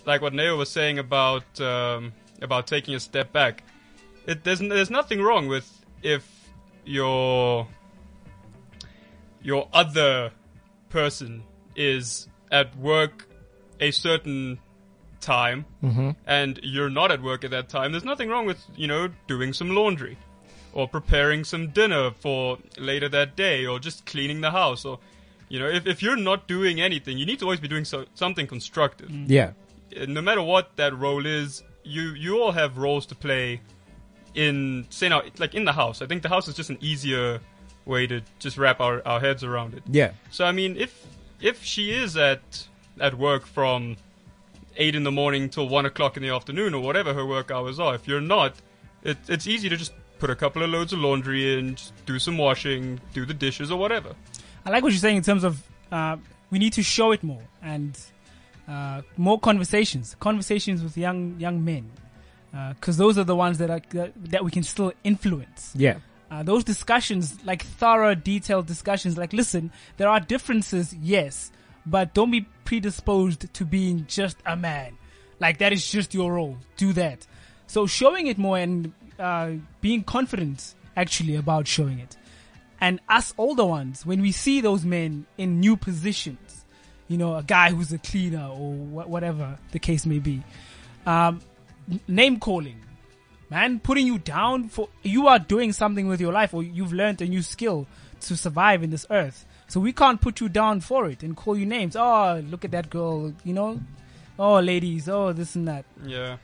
[0.06, 3.64] like what Neo was saying about um, about taking a step back.
[4.26, 6.26] It, there's there's nothing wrong with if
[6.86, 7.68] your
[9.50, 10.32] your other
[10.90, 11.32] person
[11.76, 13.16] is at work
[13.80, 14.60] a certain
[15.22, 15.66] time
[16.26, 17.92] and you're not at work at that time.
[17.94, 20.16] There's nothing wrong with you know doing some laundry
[20.74, 25.00] or preparing some dinner for later that day or just cleaning the house or
[25.50, 28.06] you know if, if you're not doing anything you need to always be doing so,
[28.16, 29.52] something constructive Yeah.
[30.00, 33.62] uh, no matter what that role is, you you all have roles to play
[34.36, 36.02] in say now like in the house.
[36.02, 37.40] I think the house is just an easier
[37.88, 39.84] way to just wrap our, our heads around it.
[39.90, 40.12] Yeah.
[40.32, 41.06] So I mean if
[41.42, 42.68] if she is at
[43.00, 43.98] at work from
[44.76, 47.80] eight in the morning till one o'clock in the afternoon or whatever her work hours
[47.80, 48.56] are, if you're not,
[49.04, 52.20] it, it's easy to just put a couple of loads of laundry in, just do
[52.20, 54.16] some washing, do the dishes or whatever.
[54.66, 56.18] I like what you're saying in terms of uh,
[56.52, 57.98] we need to show it more and
[58.68, 61.90] uh, more conversations, conversations with young young men,
[62.70, 65.72] because those are the ones that are that, that we can still influence.
[65.76, 65.98] Yeah.
[66.30, 71.52] Uh, those discussions, like thorough, detailed discussions, like listen, there are differences, yes,
[71.86, 74.98] but don't be predisposed to being just a man.
[75.40, 76.58] Like that is just your role.
[76.76, 77.26] Do that.
[77.68, 82.18] So showing it more and uh, being confident actually about showing it.
[82.82, 86.66] And us older ones, when we see those men in new positions,
[87.08, 90.44] you know, a guy who's a cleaner or wha- whatever the case may be,
[91.06, 91.40] um,
[92.08, 92.76] name calling,
[93.50, 97.22] man, putting you down for you are doing something with your life or you've learned
[97.22, 97.88] a new skill
[98.22, 99.46] to survive in this earth.
[99.68, 101.96] So we can't put you down for it and call you names.
[101.96, 103.80] Oh, look at that girl, you know.
[104.40, 105.86] Oh, ladies, oh, this and that.
[106.06, 106.38] Yeah.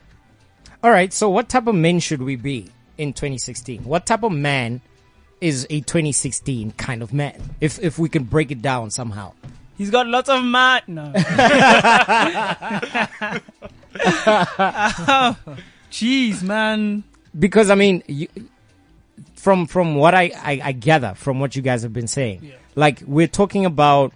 [0.82, 1.12] All right.
[1.12, 3.84] So, what type of men should we be in 2016?
[3.84, 4.80] What type of man
[5.40, 7.40] is a 2016 kind of man?
[7.60, 9.32] If if we can break it down somehow.
[9.78, 10.82] He's got lots of man.
[10.86, 11.12] No.
[15.06, 15.36] Um,
[15.94, 17.04] Jeez, man.
[17.38, 18.26] because I mean, you,
[19.36, 22.54] from from what I, I I gather from what you guys have been saying, Yeah.
[22.74, 24.12] like we're talking about,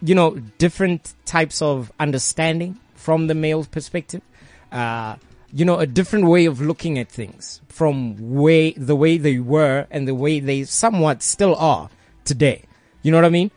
[0.00, 4.22] you know, different types of understanding from the male perspective,
[4.70, 5.16] uh,
[5.52, 9.86] you know, a different way of looking at things from way the way they were
[9.90, 11.90] and the way they somewhat still are
[12.24, 12.62] today.
[13.02, 13.50] You know what I mean?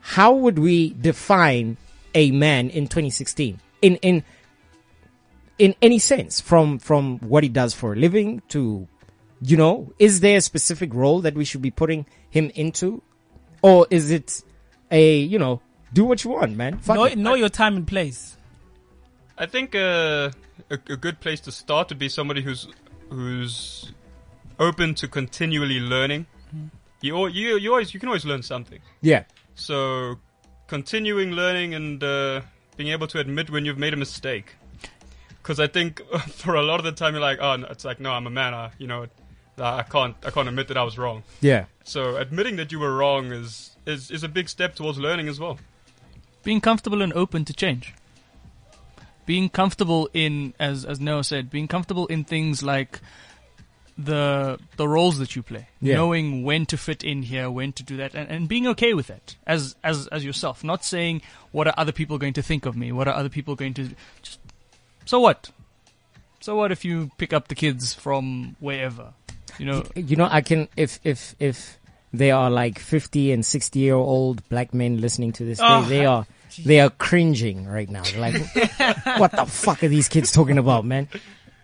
[0.00, 1.78] How would we define
[2.14, 3.58] a man in 2016?
[3.80, 4.22] In in
[5.58, 8.88] in any sense from from what he does for a living to
[9.40, 13.02] you know is there a specific role that we should be putting him into
[13.62, 14.42] or is it
[14.90, 15.60] a you know
[15.92, 17.16] do what you want man Fuck Know, it.
[17.18, 18.36] know your time and place.
[19.38, 20.30] I think uh,
[20.70, 22.68] a, a good place to start would be somebody who's
[23.10, 23.92] who's
[24.58, 26.26] open to continually learning.
[27.00, 28.80] You, you you always you can always learn something.
[29.02, 30.16] yeah So
[30.66, 32.40] continuing learning and uh,
[32.76, 34.56] being able to admit when you've made a mistake.
[35.44, 38.10] Because I think for a lot of the time you're like, oh, it's like no,
[38.12, 38.54] I'm a man.
[38.54, 39.06] I, you know,
[39.58, 41.22] I can't I can't admit that I was wrong.
[41.40, 45.28] yeah So admitting that you were wrong is is, is a big step towards learning
[45.28, 45.58] as well.
[46.42, 47.94] being comfortable and open to change.
[49.26, 53.00] Being comfortable in, as as Noah said, being comfortable in things like
[53.96, 55.94] the the roles that you play, Yeah.
[55.96, 59.06] knowing when to fit in here, when to do that, and, and being okay with
[59.06, 60.64] that as as as yourself.
[60.64, 63.54] Not saying what are other people going to think of me, what are other people
[63.54, 63.90] going to
[64.22, 64.40] just.
[65.04, 65.50] So what?
[66.40, 69.14] So what if you pick up the kids from wherever?
[69.58, 71.78] You know, you know i can if if if
[72.12, 75.98] there are like 50 and 60 year old black men listening to this Oh, they,
[75.98, 76.26] they are
[76.64, 78.34] they are cringing right now They're like
[79.18, 81.08] what the fuck are these kids talking about man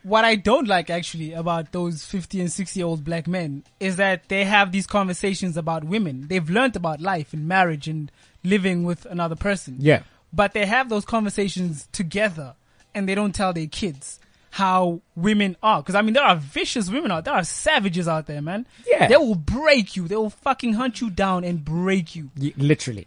[0.02, 3.96] What I don't like actually about those 50 and 60 year old black men is
[3.96, 6.26] that they have these conversations about women.
[6.28, 8.10] They've learned about life and marriage and
[8.42, 9.76] living with another person.
[9.78, 12.54] yeah But they have those conversations together
[12.94, 14.18] and they don't tell their kids
[14.52, 15.82] how women are.
[15.82, 17.34] Cause I mean, there are vicious women out there.
[17.34, 18.66] are savages out there, man.
[18.86, 19.06] Yeah.
[19.06, 20.08] They will break you.
[20.08, 22.30] They will fucking hunt you down and break you.
[22.36, 23.06] Y- literally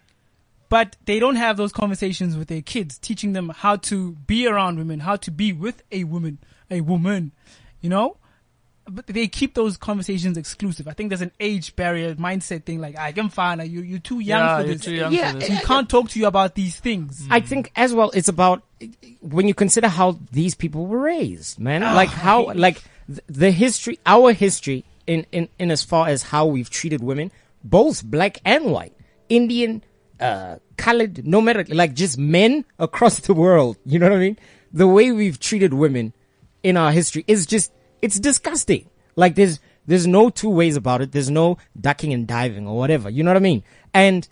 [0.70, 4.78] But they don't have those conversations with their kids, teaching them how to be around
[4.78, 6.38] women, how to be with a woman,
[6.72, 7.34] a woman,
[7.82, 8.16] you know?
[8.86, 10.90] But they keep those conversations exclusive.
[10.90, 12.82] I think there's an age barrier mindset thing.
[12.82, 13.82] Like, ah, I can find ah, you.
[13.82, 14.84] You're too young Yeah, for you're this.
[14.84, 15.50] too young Yeah, for this.
[15.50, 17.26] We can't talk to you about these things.
[17.30, 18.64] I think as well it's about
[19.22, 21.84] when you consider how these people were raised, man.
[21.84, 22.82] Ah, like how like
[23.28, 27.32] the history our history in, in in as far as how we've treated women
[27.64, 28.94] both black and white,
[29.30, 29.84] Indian,
[30.20, 33.78] uh, colored, no matter, like just men across the world.
[33.86, 34.38] You know what I mean?
[34.72, 36.14] The way we've treated women
[36.62, 38.90] in our history is just, it's disgusting.
[39.16, 41.12] Like there's, there's no two ways about it.
[41.12, 43.10] There's no ducking and diving or whatever.
[43.10, 43.64] You know what I mean?
[43.94, 44.28] And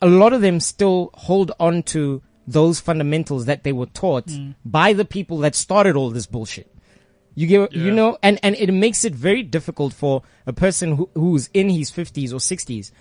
[0.00, 4.54] a lot of them still hold on to those fundamentals that they were taught mm.
[4.64, 6.68] by the people that started all this bullshit.
[7.34, 11.08] You get, you know, and, and it makes it very difficult for a person who,
[11.14, 12.92] who's in his fifties or sixties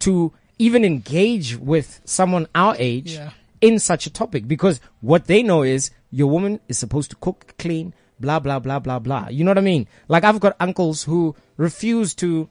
[0.00, 3.30] to even engage with someone our age Yeah.
[3.60, 7.54] in such a topic because what they know is your woman is supposed to cook,
[7.58, 9.28] clean, blah, blah, blah, blah, blah.
[9.28, 9.86] You know what I mean?
[10.08, 12.48] Like I've got uncles who refuse to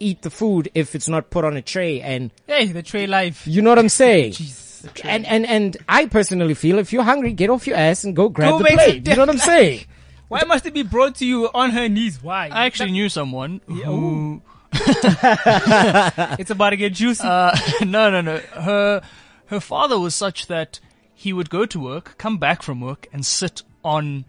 [0.00, 3.46] eat the food if it's not put on a tray and Hey, the tray life.
[3.46, 4.34] you know what I'm saying?
[4.84, 5.04] Jeez.
[5.04, 8.28] And, and, and I personally feel if you're hungry, get off your ass and go
[8.28, 9.04] grab Go the make plate.
[9.06, 9.84] some- You know what I'm saying?
[10.28, 12.22] Why must it be brought to you on her knees?
[12.22, 12.48] Why?
[12.48, 14.42] I actually knew someone who.
[14.74, 17.22] it's about to get juicy.
[17.24, 18.38] Uh, no, no, no.
[18.38, 19.02] Her
[19.46, 20.80] her father was such that
[21.12, 24.24] he would go to work, come back from work, and sit on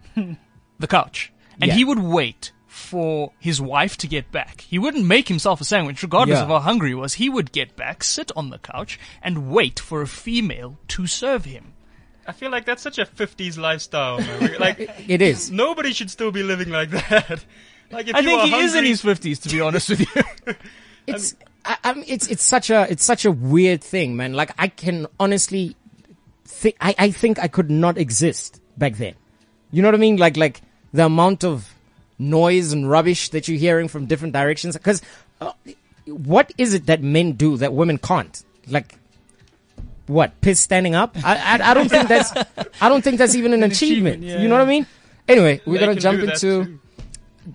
[0.78, 1.74] the couch, and Yeah.
[1.74, 4.60] he would wait for his wife to get back.
[4.60, 6.42] He wouldn't make himself a sandwich, regardless Yeah.
[6.44, 7.14] of how hungry he was.
[7.14, 11.46] He would get back, sit on the couch, and wait for a female to serve
[11.46, 11.72] him.
[12.26, 14.56] I feel like that's such a 50s lifestyle, man.
[14.60, 15.50] Like, It is.
[15.50, 17.44] nobody should still be living like that.
[17.90, 19.88] Like, if I you think are he is in hungry- his fifties, to be honest
[19.90, 20.54] with you.
[21.06, 24.32] It's, I, I mean, it's, it's such a, it's such a weird thing, man.
[24.34, 25.76] Like I can honestly
[26.44, 29.14] think, I, I think I could not exist back then.
[29.70, 30.16] You know what I mean?
[30.16, 30.62] Like, like
[30.92, 31.75] the amount of
[32.18, 34.76] noise and rubbish that you're hearing from different directions.
[34.78, 35.02] Cause,
[35.40, 35.52] uh,
[36.06, 38.42] what is it that men do that women can't?
[38.68, 38.94] Like,
[40.06, 40.40] what?
[40.40, 41.16] Piss standing up?
[41.24, 42.32] I, I, I don't think that's,
[42.80, 44.16] I don't think that's even an, achievement.
[44.16, 44.40] achievement, yeah.
[44.42, 44.86] You know what I mean?
[45.28, 46.80] Anyway, we're They gonna jump into, too.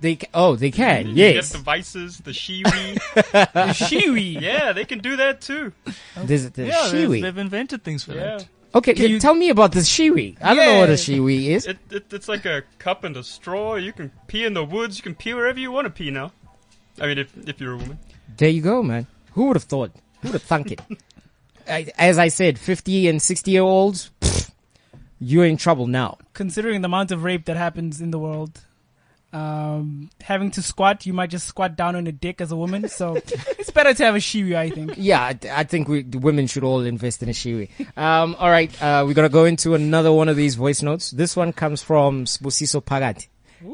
[0.02, 1.52] they, oh, they can, You yes.
[1.52, 2.64] Get the vices, the Shewee.
[3.16, 4.42] the Shewee.
[4.42, 5.72] yeah, they can do that too.
[6.18, 7.22] There's, there's yeah, they've, Shewee.
[7.22, 8.38] they've invented things for Yeah.
[8.40, 8.48] that.
[8.74, 10.38] Okay, Can you- tell me about this Shewee.
[10.42, 11.68] I don't know what a Shewee is.
[11.68, 13.76] It, it, it's like a cup and a straw.
[13.76, 14.98] You can pee in the woods.
[14.98, 16.32] You can pee wherever you want to pee now.
[17.00, 18.00] I mean, if if you're a woman.
[18.38, 19.08] There you go, man.
[19.34, 19.92] Who would have thought?
[20.22, 20.82] Who would have thunk it?
[21.68, 24.52] I, as I said, 50 and 60 year olds, pfft,
[25.20, 26.18] you're in trouble now.
[26.34, 28.62] Considering the amount of rape that happens in the world,
[29.34, 32.88] um, having to squat, you might just squat down on a dick as a woman.
[32.90, 34.94] So it's better to have a Shewee, I think.
[34.98, 37.70] Yeah, I, I think we, the women should all invest in a Shewee.
[37.98, 41.12] Um, all right, uh, we're going to go into another one of these voice notes.
[41.12, 43.28] This one comes from Sbusiso Pagat,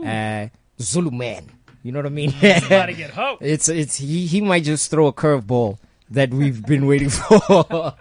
[0.05, 1.51] uh, Zulu man.
[1.83, 2.33] You know what I mean?
[2.41, 3.39] Gotta get hope.
[3.41, 5.77] it's, it's, he, he might just throw a curveball
[6.11, 7.95] that we've been waiting for.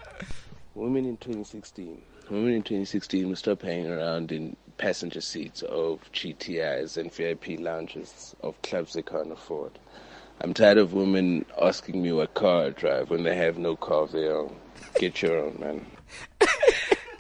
[0.75, 2.03] Women in 2016.
[2.31, 8.35] Women in 2016 will stop hanging around in passenger seats of GTIs and VIP lounges
[8.43, 9.79] of clubs they can't afford.
[10.41, 14.03] I'm tired of women asking me what car I drive when they have no car
[14.03, 14.55] of their own.
[14.99, 15.87] Get your own, man.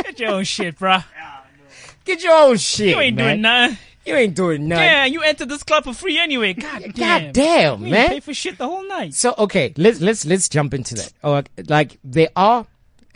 [0.04, 1.04] Get your own shit, bruh.
[2.04, 3.26] Get your own shit, You ain't man.
[3.26, 3.78] doing nothing.
[4.04, 4.84] You ain't doing nothing.
[4.84, 6.52] Yeah, you entered this club for free anyway.
[6.52, 7.24] God damn.
[7.24, 8.08] God damn, You man.
[8.08, 9.14] pay for shit the whole night.
[9.14, 11.12] So okay, let's let's let's jump into that.
[11.24, 12.66] Oh, like there are,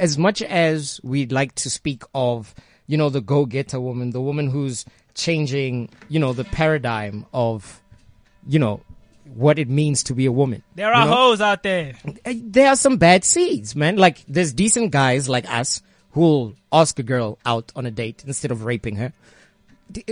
[0.01, 2.55] as much as we'd like to speak of,
[2.87, 4.85] you know, the go-getter woman, the woman who's
[5.15, 7.81] changing, you know, the paradigm of,
[8.49, 8.81] you know,
[9.35, 10.63] what it means to be a woman.
[10.75, 11.15] There you are know?
[11.15, 11.95] hoes out there.
[12.25, 13.97] Uh, There are some bad seeds, man.
[13.97, 15.83] Like there's decent guys like us
[16.13, 19.13] who'll ask a girl out on a date instead of raping her.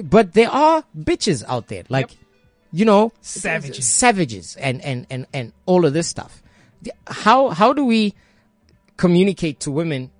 [0.04, 2.10] But there are bitches out there, like,
[2.72, 3.86] you know, Savages.
[3.86, 6.42] savages, and and and and all of this stuff.
[7.06, 8.14] How how do we
[8.98, 10.10] communicate to women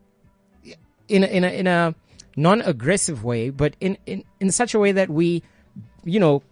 [1.09, 1.95] in a, in a in a
[2.37, 5.43] non-aggressive way, but in in in such a way that we,
[6.05, 6.43] you know,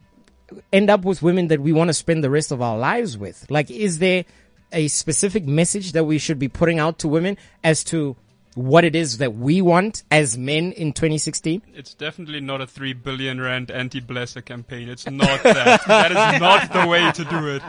[0.73, 3.47] end up with women that we want to spend the rest of our lives with?
[3.49, 4.27] Like, is there
[4.73, 8.17] a specific message that we should be putting out to women as to
[8.55, 11.63] what it is that we want as men in 2016?
[11.75, 14.89] It's definitely not a three billion rand anti-blesser campaign.
[14.89, 15.87] It's not that.
[15.87, 17.61] that is not the way to do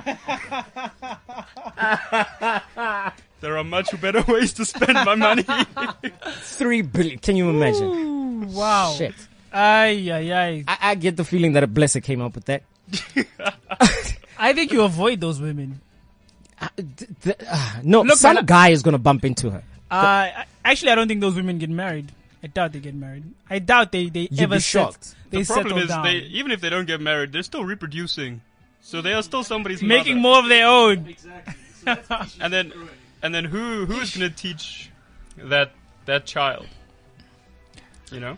[3.07, 3.13] it.
[3.41, 5.43] there are much better ways to spend my money.
[6.41, 7.19] Three billion.
[7.19, 8.53] Can you imagine?
[8.53, 8.93] Wow.
[8.97, 9.13] Shit.
[9.51, 10.63] Ay, ay, ay.
[10.67, 12.63] I, I get the feeling that a blesser came up with that.
[14.39, 15.81] I think you avoid those women.
[16.59, 19.63] Uh, th- th- uh, no, Look, some guy is gonna bump into her.
[19.89, 20.29] Uh,
[20.65, 22.11] actually, I don't think those women get married.
[22.43, 23.23] I doubt they get married.
[23.49, 25.15] I doubt they, they You'd ever be set- shocked.
[25.31, 26.03] they the problem is, down.
[26.03, 28.41] they even if they don't get married, they're still reproducing.
[28.81, 30.21] So they are still somebody's Making mother.
[30.21, 31.07] more of their own.
[31.07, 31.53] Exactly.
[32.41, 32.73] And then,
[33.21, 34.89] and then who who is going to teach
[35.37, 35.71] that
[36.05, 36.67] that child?
[38.11, 38.37] You know.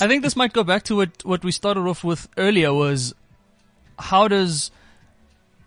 [0.00, 3.14] I think this might go back to what what we started off with earlier was
[3.98, 4.70] how does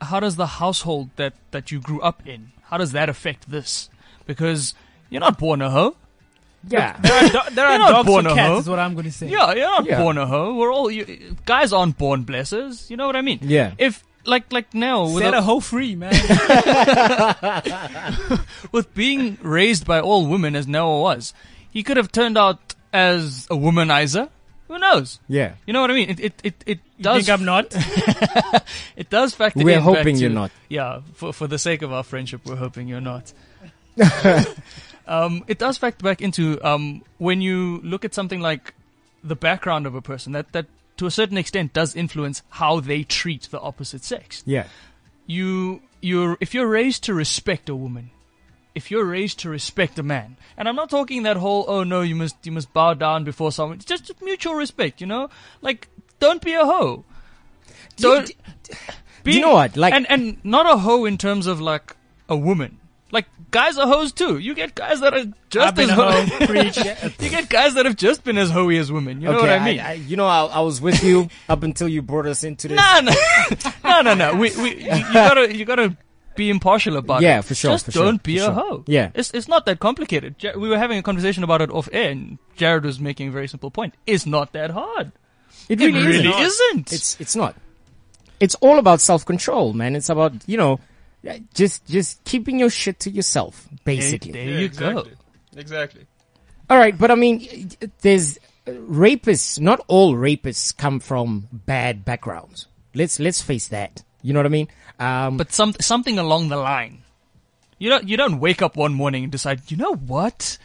[0.02, 3.90] how does the household that that you grew up in how does that affect this?
[4.28, 4.74] Because
[5.10, 5.96] you're not born a hoe.
[6.68, 6.98] Yeah.
[7.02, 8.60] There are, do- there are dogs born for cats, hoe.
[8.60, 9.28] is what I'm going to say.
[9.30, 10.02] Yeah, you're not Yeah.
[10.04, 10.54] born a hoe.
[10.56, 12.90] We're all you, guys aren't born blessers.
[12.92, 13.40] You know what I mean?
[13.42, 13.74] Yeah.
[13.80, 16.14] If like like now with Set a- a hoe free, man.
[18.72, 21.34] with being raised by all women as Noah was,
[21.72, 24.30] he could have turned out as a womanizer.
[24.68, 25.20] Who knows?
[25.28, 25.54] Yeah.
[25.66, 26.10] You know what I mean?
[26.12, 27.66] It it it, it you does think I'm not?
[28.96, 30.52] it does factor We're in back hoping to- you're not.
[30.70, 33.34] Yeah, for for the sake of our friendship, we're hoping you're not.
[35.08, 38.74] um, it does factor back into um, when you look at something like
[39.24, 40.68] the background of a person that that
[41.00, 44.44] to a certain extent does influence how they treat the opposite sex.
[44.46, 44.68] Yeah.
[45.28, 48.12] You you're if you're raised to respect a woman,
[48.76, 52.02] if you're raised to respect a man, and I'm not talking that whole oh no
[52.02, 53.78] you must you must bow down before someone.
[53.78, 55.30] It's just mutual respect, you know.
[55.62, 55.88] Like
[56.20, 57.06] don't be a hoe.
[57.96, 58.30] Don't.
[59.24, 59.78] Do you know what?
[59.78, 61.96] Like- and and not a hoe in terms of like
[62.28, 62.79] a woman.
[63.52, 64.38] Guys are hoes too.
[64.38, 66.26] You get guys that are just as hoe.
[66.46, 66.78] Preach.
[67.20, 69.22] you get guys that have just been as hoey as women.
[69.22, 70.08] You know what I mean?
[70.08, 72.78] you know, I, I was with you up until you brought us into this.
[72.78, 73.14] No, no,
[73.84, 74.34] no, no, no.
[74.36, 75.98] We, we, you, you gotta, you gotta
[76.36, 77.26] be impartial about it.
[77.26, 78.52] Yeah, for sure, Just for don't be a sure.
[78.54, 78.84] hoe.
[78.88, 79.10] Yeah.
[79.14, 80.36] it's it's not that complicated.
[80.56, 83.48] We were having a conversation about it off air, and Jared was making a very
[83.48, 83.96] simple point.
[84.06, 85.12] It's not that hard.
[85.68, 86.42] It It really, really isn't.
[86.42, 86.94] isn't.
[86.94, 87.56] It's it's not.
[88.40, 89.96] It's all about self control, man.
[89.96, 90.80] It's about you know,
[91.54, 94.32] just just keeping your shit to yourself, basically.
[94.32, 95.12] there Yeah, you exactly.
[95.12, 95.60] go.
[95.60, 96.06] Exactly.
[96.70, 99.60] All right, but I mean, there's rapists.
[99.60, 102.68] Not all rapists come from bad backgrounds.
[102.94, 104.04] Let's let's face that.
[104.22, 104.68] You know what I mean?
[105.00, 107.04] Um, But some something along the line.
[107.78, 110.58] You don't you don't wake up one morning and decide, you know what?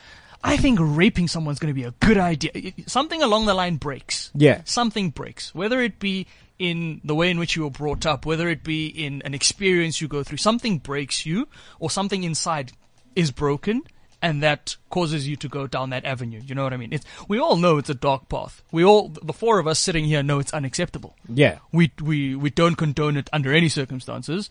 [0.42, 2.50] I think raping someone's going to be a good idea.
[2.54, 4.30] Y- y- Something along the line breaks.
[4.34, 4.60] Yeah.
[4.64, 5.54] Something breaks.
[5.54, 6.26] Whether it be
[6.58, 10.00] in the way in which you were brought up, whether it be in an experience
[10.00, 12.72] you go through, something breaks you or something inside
[13.16, 13.82] is broken
[14.22, 16.40] and that causes you to go down that avenue.
[16.44, 16.92] You know what I mean?
[16.92, 18.62] It's, we all know it's a dark path.
[18.72, 22.50] We all, the four of us sitting here know it's unacceptable yeah, we we we
[22.50, 24.50] don't condone it under any circumstances,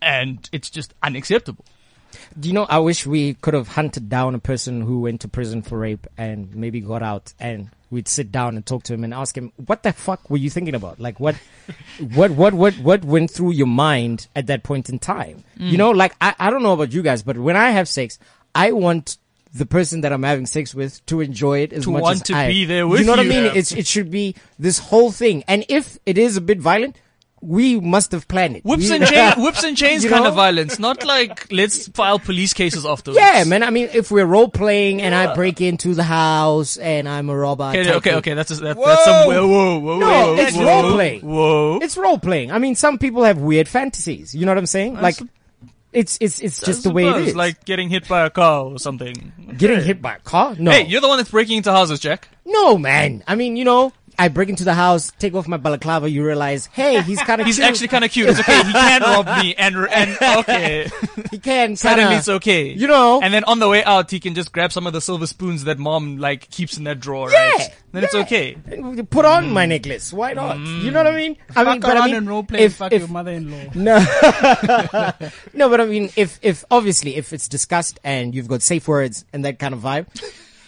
[0.00, 1.64] and it's just unacceptable.
[2.38, 2.66] Do you know?
[2.68, 6.06] I wish we could have hunted down a person who went to prison for rape
[6.16, 9.52] and maybe got out, and we'd sit down and talk to him and ask him,
[9.66, 10.98] "What the fuck were you thinking about?
[10.98, 11.36] Like, what,
[12.14, 15.44] what, what, what, what went through your mind at that point in time?
[15.58, 15.70] Mm.
[15.70, 18.18] You know, like I, I don't know about you guys, but when I have sex,
[18.54, 19.18] I want
[19.54, 22.22] the person that I'm having sex with to enjoy it as To much want as
[22.22, 23.30] to I- be there with You know what you.
[23.30, 23.44] I mean?
[23.44, 23.52] Yeah.
[23.54, 26.96] It's it should be this whole thing, and if it is a bit violent,
[27.42, 28.64] we must have planned it.
[28.64, 30.30] Whips and chain, whips and chains You kind know?
[30.30, 33.18] of violence, not like let's file police cases afterwards.
[33.20, 33.62] Yeah, man.
[33.64, 37.36] I mean, if we're role playing and I break into the house and I'm a
[37.36, 38.34] robber, Okay, okay, okay.
[38.34, 41.20] That's that, that's some whoa, whoa, whoa, No, whoa, it's whoa, role playing.
[41.22, 42.52] Whoa, It's role playing.
[42.52, 44.34] I mean, some people have weird fantasies.
[44.34, 44.94] You know what I'm saying?
[44.94, 45.16] Like,
[45.92, 47.36] it's it's it's I just the way it is.
[47.36, 49.32] Like getting hit by a car or something.
[49.58, 50.54] getting hit by a car.
[50.58, 52.28] No, Hey, you're the one that's breaking into houses, Jack.
[52.46, 53.22] no, man.
[53.26, 56.08] I mean, you know, I break into the house, take off my balaclava.
[56.08, 58.28] You realize, hey, he's kind of He's actually kind of cute.
[58.28, 58.62] It's okay.
[58.62, 60.88] He can rob me, and and okay.
[61.30, 62.68] he can Suddenly kinda, it's okay.
[62.68, 65.00] You know, And then on the way out, he can just grab some of the
[65.00, 67.68] silver spoons that mom like keeps in that drawer, Yeah, right?
[67.92, 68.56] Then it's okay.
[69.10, 69.70] put on my mm.
[69.70, 70.12] necklace.
[70.12, 70.56] Why not?
[70.56, 70.82] Mm.
[70.82, 71.36] You know what I mean?
[71.54, 73.72] I mean, but I mean, and role play if, fuck if your mother-in-law.
[73.74, 73.98] No,
[75.54, 79.24] no, but I mean, if if obviously if it's discussed and you've got safe words
[79.32, 80.06] and that kind of vibe,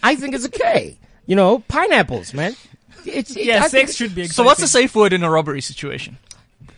[0.03, 0.99] I think it's okay.
[1.27, 2.55] You know, pineapples, man.
[3.07, 4.35] It's it, Yeah, I sex think- should be exciting.
[4.35, 6.19] So what's the safe word in a robbery situation?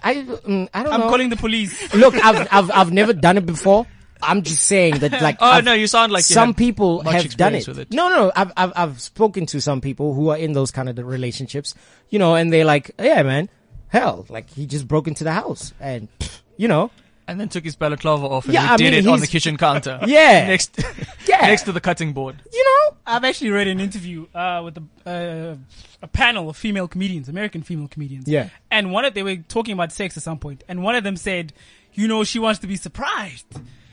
[0.03, 0.91] I mm, I don't know.
[0.93, 1.09] I'm know.
[1.09, 1.95] calling the police.
[1.95, 3.87] Look, I've I've I've never done it before.
[4.23, 7.23] I'm just saying that, like, Oh I've- no, you sound like you some people much
[7.23, 7.69] have done it.
[7.69, 7.93] with it.
[7.93, 10.97] No, no, I've, I've I've spoken to some people who are in those kind of
[10.99, 11.75] relationships,
[12.09, 13.49] you know, and they're like, yeah, man,
[13.89, 16.09] hell, like he just broke into the house, and
[16.57, 16.91] you know,
[17.29, 19.57] and then took his balaclava off and Yeah, he did mean, it on the kitchen
[19.57, 20.01] counter.
[20.07, 20.47] Yeah.
[20.47, 20.79] next,
[21.29, 22.37] yeah, next to the cutting board.
[22.53, 25.57] you know, I've actually read an interview uh, with a, uh,
[26.03, 28.29] a panel of female comedians, American female comedians.
[28.29, 28.51] Yeah.
[28.71, 31.17] And one of they were talking about sex at some point, and one of them
[31.17, 31.53] said,
[31.95, 33.47] "You know, she wants to be surprised.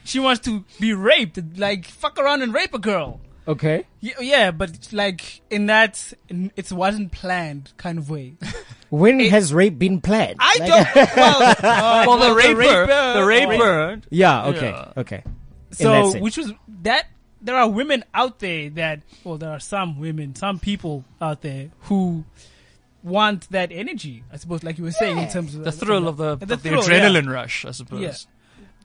[0.03, 3.85] She wants to be raped, like fuck around and rape a girl." Okay.
[4.01, 8.35] Y- Yeah, but like in that, in, it wasn't planned kind of way.
[8.89, 10.37] When has rape been planned?
[10.39, 11.07] I Like- don't.
[11.17, 14.01] Well, uh, Well, the raper, raper- the raper.
[14.11, 14.45] Yeah.
[14.47, 14.69] Okay.
[14.69, 14.91] Yeah.
[14.97, 15.23] Okay.
[15.71, 17.07] So, which was that
[17.41, 21.71] there are women out there that, well, there are some women, some people out there
[21.89, 22.23] who
[23.01, 24.23] want that energy.
[24.31, 26.55] I suppose, like you were saying, in terms of The thrill of the, of the
[26.57, 28.27] thrill, adrenaline rush, I suppose.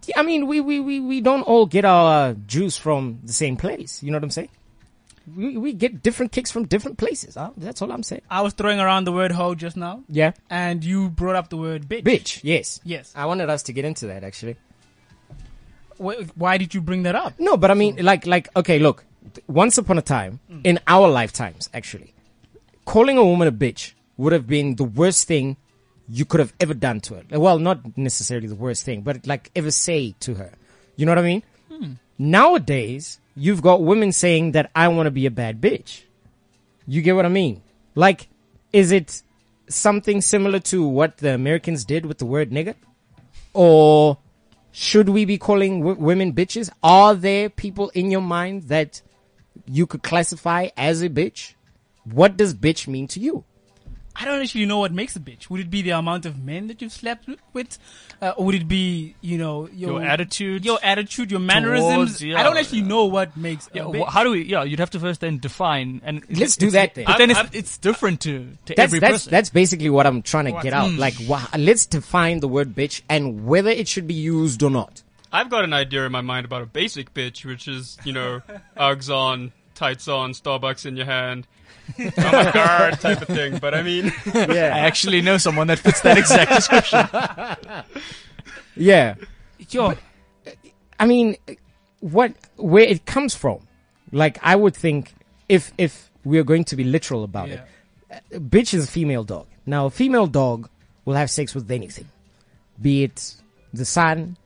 [0.06, 0.20] Yeah.
[0.20, 4.02] I mean, we, we, we, we don't all get our juice from the same place.
[4.02, 4.48] You know what I'm saying?
[5.36, 7.34] we, we get different kicks from different places.
[7.34, 7.50] Huh?
[7.56, 8.22] That's all I'm saying.
[8.30, 10.32] I was throwing around the word hoe just now, Yeah.
[10.48, 12.02] and you brought up the word bitch.
[12.04, 12.40] Bitch.
[12.42, 12.80] Yes.
[12.84, 13.12] Yes.
[13.14, 14.56] I wanted us to get into that actually.
[15.98, 17.34] Wh- Why did you bring that up?
[17.38, 19.04] No, but I mean, like, like, okay, look.
[19.46, 20.62] Once upon a time, mm.
[20.64, 22.14] in our lifetimes, actually,
[22.86, 25.56] calling a woman a bitch would have been the worst thing
[26.08, 27.38] you could have ever done to her.
[27.38, 30.52] Well, not necessarily the worst thing, but like ever say to her.
[30.96, 31.42] You know what I mean?
[31.70, 31.92] Hmm.
[32.18, 36.02] Nowadays, you've got women saying that I want to be a bad bitch.
[36.86, 37.62] You get what I mean?
[37.94, 38.28] Like,
[38.72, 39.22] is it
[39.68, 42.74] something similar to what the Americans did with the word nigger?
[43.52, 44.18] Or
[44.72, 46.70] should we be calling w- women bitches?
[46.82, 49.02] Are there people in your mind that
[49.66, 51.54] you could classify as a bitch?
[52.04, 53.44] What does bitch mean to you?
[54.20, 55.48] I don't actually know what makes a bitch.
[55.48, 57.78] Would it be the amount of men that you've slept with,
[58.20, 61.94] uh, or would it be you know your, Your attitude your attitude, your mannerisms?
[61.94, 62.86] towards- yeah, I don't actually yeah.
[62.88, 64.08] know what makes Yeah, a wh- bitch.
[64.08, 64.42] how do we?
[64.44, 67.04] Yeah, you'd have to first then define and Let's do that then.
[67.06, 69.30] But then it's, it's different to to That's every that's person.
[69.30, 70.90] that's basically what I'm trying to get out.
[70.92, 75.02] Like, wha- let's define the word bitch and whether it should be used or not.
[75.30, 78.40] I've got an idea in my mind about a basic bitch, which is, you know,
[78.78, 81.46] Uggs on, tights on, Starbucks in your hand,
[81.98, 83.58] oh my god, type of thing.
[83.58, 87.08] But I mean, I actually know someone that fits that exact description.
[88.78, 89.16] Yeah.
[89.70, 89.94] Yo,
[91.00, 91.36] I mean,
[91.98, 93.58] what where it comes from?
[94.12, 95.14] Like, I would think
[95.48, 97.64] if if we are going to be literal about yeah.
[98.30, 99.48] it, bitch is a female dog.
[99.66, 100.70] Now, a female dog
[101.04, 102.08] will have sex with anything,
[102.80, 103.34] be it
[103.74, 104.36] the son,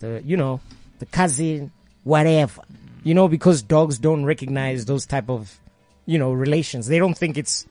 [0.00, 0.60] the you know,
[0.98, 1.70] the cousin,
[2.02, 2.62] whatever.
[3.06, 5.60] You know, because dogs don't recognize those type of,
[6.06, 6.88] you know, relations.
[6.88, 7.64] They don't think it's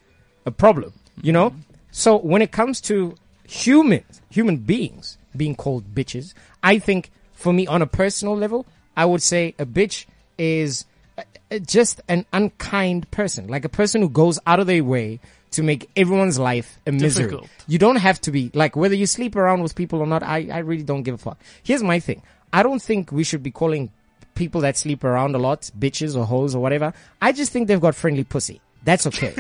[0.46, 0.94] a problem.
[1.22, 1.54] You know,
[1.92, 6.34] so when it comes to humans, human beings being called bitches,
[6.64, 8.66] I think for me on a personal level,
[8.96, 10.06] I would say a bitch
[10.38, 10.86] is
[11.18, 15.20] uh, uh, just an unkind person, like a person who goes out of their way
[15.52, 17.26] to make everyone's life a misery.
[17.26, 17.50] Difficult.
[17.68, 20.24] You don't have to be like whether you sleep around with people or not.
[20.24, 21.40] I, I really don't give a fuck.
[21.62, 22.22] Here's my thing.
[22.54, 23.92] I don't think we should be calling
[24.36, 26.94] people that sleep around a lot bitches or hoes or whatever.
[27.22, 28.62] I just think they've got friendly pussy.
[28.86, 29.34] That's okay.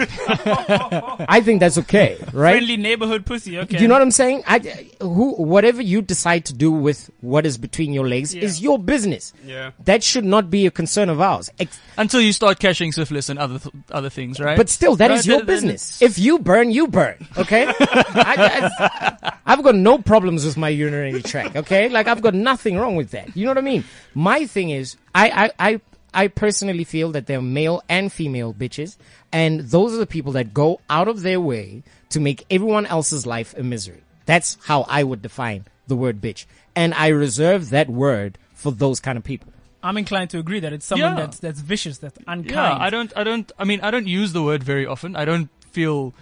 [1.29, 2.53] I think that's okay, right?
[2.55, 3.59] friendly neighborhood pussy.
[3.59, 4.43] Okay, Do You know what I'm saying?
[4.47, 8.79] I, who, whatever you decide to do with what is between your legs is your
[8.79, 9.33] business.
[9.45, 9.71] yeah.
[9.85, 11.49] That should not be a concern of ours.
[11.59, 14.57] Ex- Until you start catching syphilis and other th- other things, right?
[14.57, 16.01] But still, that is Right, your then- then business.
[16.01, 17.27] If you burn, you burn.
[17.37, 21.55] Okay, I, have got no problems with my urinary tract.
[21.55, 23.37] Okay, like I've got nothing wrong with that.
[23.37, 23.83] You know what I mean?
[24.15, 25.29] My thing is, I,
[25.59, 25.81] I, I,
[26.15, 28.97] I personally feel that they're male and female bitches,
[29.31, 33.25] and those are the people that go out of their way to make everyone else's
[33.27, 34.01] life a misery.
[34.25, 36.45] That's how I would define the word bitch,
[36.75, 39.51] and I reserve that word for those kind of people.
[39.83, 41.15] I'm inclined to agree that it's someone Yeah.
[41.25, 42.49] that's that's vicious, that's unkind.
[42.49, 45.15] Yeah, I don't, I don't, I mean, I don't use the word very often.
[45.15, 46.15] I don't feel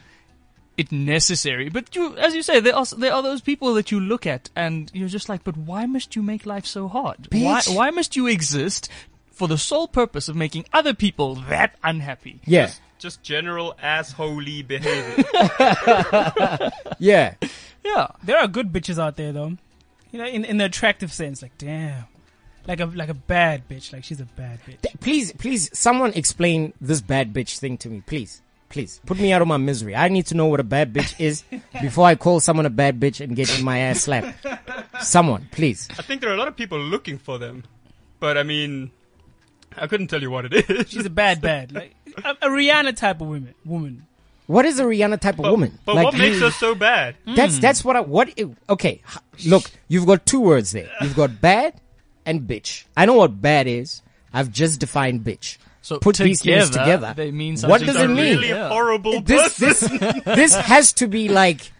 [0.75, 1.69] it necessary.
[1.69, 4.49] But you, as you say, there are, there are those people that you look at
[4.55, 7.27] and you're just like, but why must you make life so hard?
[7.31, 8.89] Why, why must you exist
[9.33, 12.39] for the sole purpose of making other people that unhappy?
[12.45, 15.25] Yeah, Just general assholey behavior.
[16.99, 17.35] yeah.
[17.83, 18.07] Yeah.
[18.23, 19.57] There are good bitches out there though.
[20.11, 22.05] You know, in in the attractive sense, like damn.
[22.65, 24.79] Like a like a bad bitch, like she's a bad bitch.
[24.81, 28.41] Th- Please, please, someone explain this bad bitch thing to me, please.
[28.69, 29.95] Please, put me out of my misery.
[29.95, 31.43] I need to know what a bad bitch is
[31.81, 34.47] before I call someone a bad bitch and get my ass slapped.
[35.01, 35.89] Someone, please.
[35.99, 37.65] I think there are a lot of people looking for them,
[38.19, 38.89] but I mean,
[39.77, 40.89] I couldn't tell you what it is.
[40.89, 43.53] She's a bad bad, like a, a Rihanna type of woman.
[43.65, 44.05] Woman.
[44.47, 45.79] What is a Rihanna type of but, woman?
[45.85, 47.15] But Like, what makes her so bad?
[47.25, 47.35] Hmm.
[47.35, 48.29] That's that's what I what.
[48.37, 50.89] i- Okay, h- look, you've got two words there.
[51.01, 51.75] You've got bad
[52.25, 52.83] and bitch.
[52.97, 54.01] I know what bad is.
[54.33, 55.57] I've just defined bitch.
[55.81, 57.13] So put these things together, together.
[57.15, 58.17] they mean what does A it mean?
[58.17, 58.69] really Yeah.
[58.69, 59.97] horrible this person.
[59.97, 61.71] this this has to be like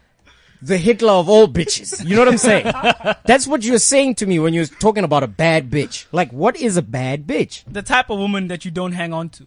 [0.65, 2.03] the Hitler of all bitches.
[2.05, 2.65] You know what I'm saying?
[3.25, 6.05] That's what you're saying to me when you're talking about a bad bitch.
[6.11, 7.63] Like, what is a bad bitch?
[7.67, 9.45] The type of woman that you don't hang on to,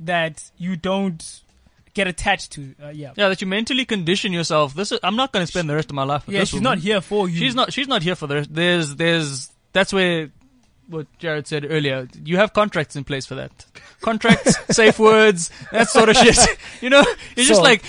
[0.00, 1.40] that you don't
[1.94, 2.74] get attached to.
[2.82, 3.12] Uh, yeah.
[3.16, 4.74] Yeah, that you mentally condition yourself.
[4.74, 6.48] This is, I'm not going to spend the rest of my life with Yeah, this
[6.50, 6.70] she's woman.
[6.72, 7.36] not here for you.
[7.38, 7.72] She's not.
[7.72, 8.34] She's not here for the.
[8.36, 8.54] Rest.
[8.54, 8.96] There's.
[8.96, 9.50] There's.
[9.72, 10.30] That's where.
[10.88, 12.08] What Jared said earlier.
[12.24, 13.52] You have contracts in place for that.
[14.00, 16.36] Contracts, safe words, that sort of shit.
[16.80, 17.04] You know,
[17.36, 17.84] you're just like,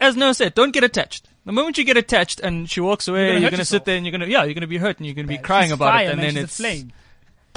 [0.00, 1.28] as Noah said, don't get attached.
[1.46, 4.04] The moment you get attached and she walks away, gonna you're gonna sit there and
[4.04, 6.06] you're gonna, yeah, you're gonna be hurt and you're gonna be Yeah, crying about fire,
[6.06, 6.26] it, and man.
[6.26, 6.92] then she's it's a flame.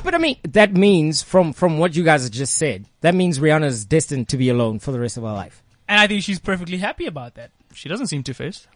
[0.04, 3.40] But I mean, that means from from what you guys have just said, that means
[3.40, 5.62] Rihanna's destined to be alone for the rest of her life.
[5.88, 7.52] And I think she's perfectly happy about that.
[7.74, 8.68] she doesn't seem two faced.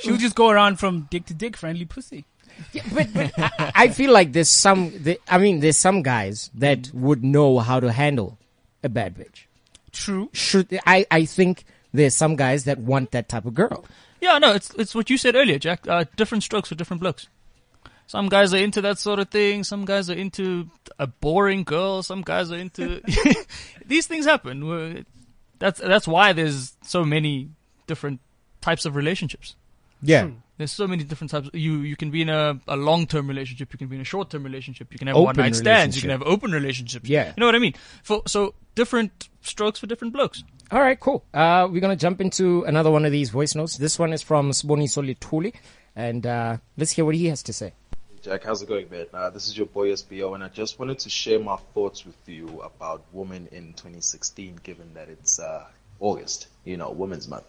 [0.00, 2.24] She'll just go around from dick to dick, friendly pussy.
[2.92, 4.92] but, but I, I feel like there's some.
[5.02, 8.38] The, I mean, there's some guys that would know how to handle
[8.82, 9.44] a bad bitch.
[9.92, 10.28] True.
[10.32, 11.06] Should I?
[11.10, 11.64] I think
[11.96, 13.84] there's some guys that want that type of girl.
[14.20, 15.86] Yeah, no, it's it's what you said earlier, Jack.
[15.88, 17.28] Uh, different strokes for different blokes.
[18.06, 19.64] Some guys are into that sort of thing.
[19.64, 22.02] Some guys are into a boring girl.
[22.02, 23.02] Some guys are into
[23.86, 25.04] these things happen.
[25.58, 27.50] That's that's why there's so many
[27.86, 28.20] different
[28.60, 29.56] types of relationships.
[30.02, 30.28] Yeah.
[30.58, 31.50] There's so many different types.
[31.52, 33.72] You you can be in a, a long term relationship.
[33.72, 34.92] You can be in a short term relationship.
[34.92, 35.96] You can have Open one night stands.
[35.96, 37.08] You can have open relationships.
[37.08, 37.28] Yeah.
[37.28, 37.74] you know what I mean.
[38.02, 40.44] For so different strokes for different blokes.
[40.68, 41.24] All right, cool.
[41.32, 43.76] Uh, we're gonna jump into another one of these voice notes.
[43.76, 45.54] This one is from Sboniso Lituli,
[45.94, 47.72] and uh, let's hear what he has to say.
[48.20, 49.06] Jack, how's it going, man?
[49.14, 52.16] Uh, this is your boy SBO, and I just wanted to share my thoughts with
[52.26, 55.66] you about women in 2016, given that it's uh,
[56.00, 57.46] August, you know, Women's Month.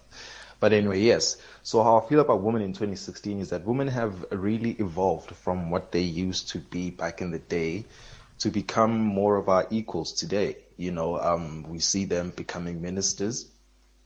[0.59, 1.37] But anyway, yes.
[1.63, 5.71] So how I feel about women in 2016 is that women have really evolved from
[5.71, 7.85] what they used to be back in the day
[8.39, 10.57] to become more of our equals today.
[10.77, 13.49] You know, um, we see them becoming ministers,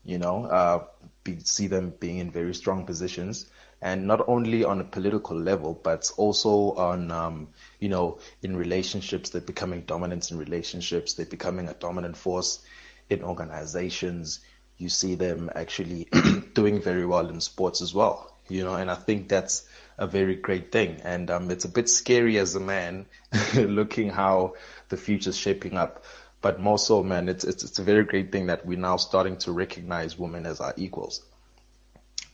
[0.06, 0.86] you know, uh,
[1.24, 3.50] be, see them being in very strong positions,
[3.82, 7.48] and not only on a political level, but also on, um,
[7.80, 9.30] you know, in relationships.
[9.30, 11.14] They're becoming dominant in relationships.
[11.14, 12.64] They're becoming a dominant force
[13.10, 14.40] in organizations.
[14.78, 16.08] You see them actually
[16.54, 19.68] doing very well in sports as well, you know, and I think that's
[20.02, 21.00] a very great thing.
[21.04, 23.06] And um, it's a bit scary as a man
[23.56, 24.56] looking how
[24.90, 26.04] the future's shaping up.
[26.42, 29.38] But more so, man, it's, it's, it's a very great thing that we're now starting
[29.38, 31.24] to recognize women as our equals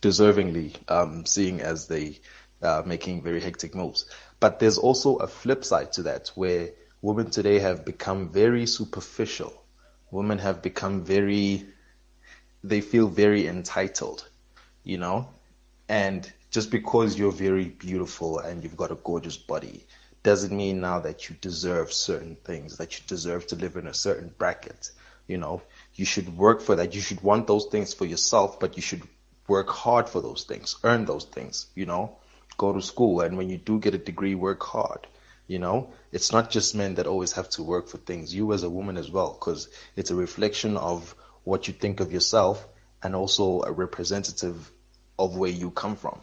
[0.00, 2.18] deservingly, um, seeing as they
[2.62, 4.06] uh, making very hectic moves.
[4.40, 6.70] But there's also a flip side to that, where
[7.02, 9.52] women today have become very superficial.
[10.10, 11.66] Women have become very,
[12.64, 14.26] they feel very entitled,
[14.84, 15.28] you know,
[15.88, 19.86] and just because you're very beautiful and you've got a gorgeous body
[20.24, 23.94] doesn't mean now that you deserve certain things, that you deserve to live in a
[23.94, 24.90] certain bracket.
[25.28, 25.62] You know,
[25.94, 26.96] you should work for that.
[26.96, 29.02] You should want those things for yourself, but you should
[29.46, 32.16] work hard for those things, earn those things, you know,
[32.56, 33.20] go to school.
[33.20, 35.06] And when you do get a degree, work hard.
[35.46, 38.34] You know, it's not just men that always have to work for things.
[38.34, 42.10] You as a woman as well, because it's a reflection of what you think of
[42.10, 42.66] yourself
[43.00, 44.72] and also a representative
[45.20, 46.18] of where you come from.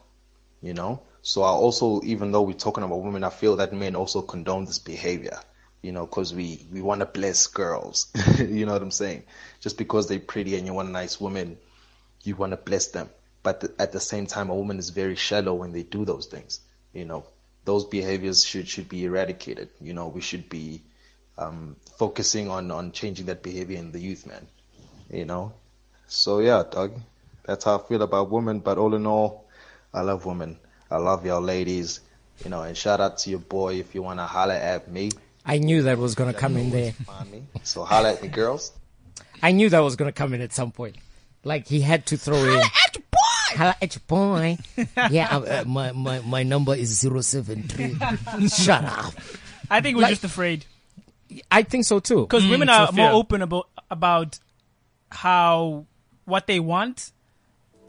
[0.66, 3.96] You know, so I also, even though we're talking about women, I feel that men
[3.96, 5.40] also condone this behavior.
[5.84, 8.08] You know, because we we want to bless girls.
[8.40, 9.26] you know what I'm saying?
[9.60, 11.60] Just because they're pretty and you want a nice woman,
[12.24, 13.12] you want to bless them.
[13.44, 16.26] But th- at the same time, a woman is very shallow when they do those
[16.26, 16.62] things.
[16.94, 17.26] You know,
[17.64, 19.70] those behaviors should should be eradicated.
[19.80, 20.82] You know, we should be
[21.38, 24.48] um, focusing on on changing that behavior in the youth, man.
[25.12, 25.54] You know,
[26.08, 27.00] so yeah, dog.
[27.44, 28.62] That's how I feel about women.
[28.62, 29.45] But all in all,
[29.96, 30.58] I love women.
[30.92, 32.02] I love y'all ladies.
[32.44, 35.12] You know, and shout out to your boy if you want to holler at me.
[35.46, 36.94] I knew that was gonna come in there.
[37.64, 38.74] So holler at me, girls.
[39.42, 40.98] I knew that was gonna come in at some point.
[41.44, 42.62] Like he had to throw in.
[42.62, 43.58] Holla at your boy.
[43.58, 44.58] Holla at your boy.
[45.12, 47.96] yeah, uh, my, my my number is zero seven three.
[48.50, 49.14] Shut up.
[49.70, 50.66] I think we're Like- just afraid
[51.52, 52.22] I think so too.
[52.22, 54.40] because women it's a are more open about about
[55.12, 55.86] how
[56.26, 57.12] what they want,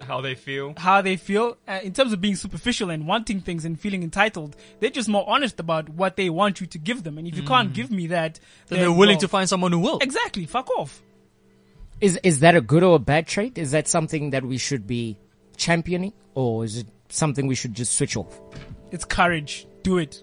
[0.00, 0.74] How they feel.
[0.76, 4.54] how they feel uh, in terms of being superficial and wanting things and feeling entitled.
[4.78, 7.42] They're just more honest about what they want you to give them, and if you
[7.42, 8.38] can't give me that,
[8.68, 9.98] Then they're willing well, to find someone who will.
[10.00, 11.02] exactly fuck off.
[12.00, 13.56] Is is that a good or a bad trait?
[13.58, 15.16] Is that something that we should be
[15.56, 18.38] championing, or is it something we should just switch off?
[18.90, 19.66] It's courage.
[19.82, 20.22] Do it.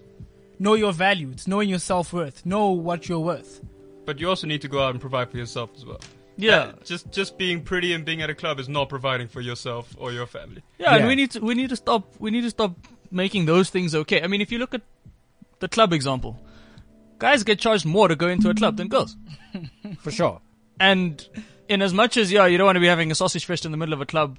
[0.60, 1.30] Know your value.
[1.32, 2.46] It's knowing your self worth.
[2.46, 3.60] Know what you're worth.
[4.06, 6.00] But you also need to go out and provide for yourself as well.
[6.36, 6.56] Yeah.
[6.56, 9.94] Uh, just just being pretty and being at a club is not providing for yourself
[9.98, 10.62] or your family.
[10.78, 12.76] Yeah, and we need to we need to stop we need to stop
[13.10, 14.22] making those things okay.
[14.22, 14.82] I mean, if you look at
[15.60, 16.38] the club example,
[17.18, 19.16] guys get charged more to go into a club than girls.
[20.00, 20.40] For sure.
[20.80, 21.26] And
[21.68, 23.70] in as much as yeah, you don't want to be having a sausage fest in
[23.70, 24.38] the middle of a club,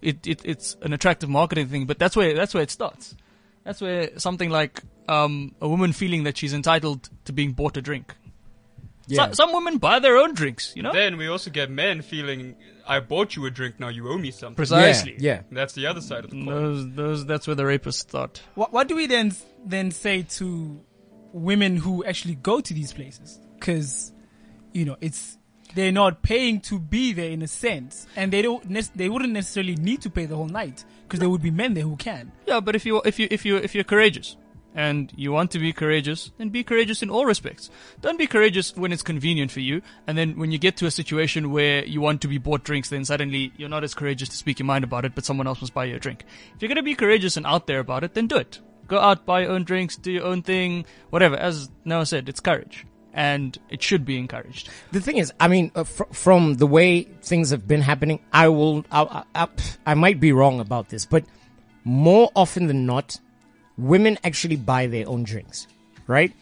[0.00, 1.86] it, it it's an attractive marketing thing.
[1.86, 3.16] But that's where that's where it starts.
[3.64, 7.82] That's where something like um, a woman feeling that she's entitled to being bought a
[7.82, 8.14] drink.
[9.06, 9.28] Yeah.
[9.28, 10.92] So, some women buy their own drinks, you know.
[10.92, 14.30] Then we also get men feeling, I bought you a drink, now you owe me
[14.30, 14.56] something.
[14.56, 15.16] Precisely.
[15.18, 15.42] Yeah.
[15.50, 16.46] That's the other side of the coin.
[16.46, 18.42] Those those that's where the rapists start.
[18.54, 19.32] What, what do we then
[19.64, 20.80] then say to
[21.32, 23.40] women who actually go to these places?
[23.54, 24.12] Because
[24.72, 25.38] you know it's
[25.74, 29.32] they're not paying to be there in a sense, and they don't nec- they wouldn't
[29.32, 32.32] necessarily need to pay the whole night because there would be men there who can.
[32.46, 34.36] Yeah, but if you if you if you if you're courageous
[34.76, 37.70] and you want to be courageous, then be courageous in all respects.
[38.02, 40.90] Don't be courageous when it's convenient for you, and then when you get to a
[40.90, 44.36] situation where you want to be bought drinks, then suddenly you're not as courageous to
[44.36, 46.24] speak your mind about it, but someone else must buy you a drink.
[46.54, 48.60] If you're gonna be courageous and out there about it, then do it.
[48.86, 51.36] Go out, buy your own drinks, do your own thing, whatever.
[51.36, 52.86] As Noah said, it's courage.
[53.16, 54.68] and it should be encouraged.
[54.92, 58.48] The thing is, I mean, uh, fr- from the way things have been happening, I
[58.48, 59.48] will, I, I, I,
[59.86, 61.24] I might be wrong about this, but
[61.82, 63.18] more often than not,
[63.78, 65.66] women actually buy their own drinks,
[66.06, 66.32] right?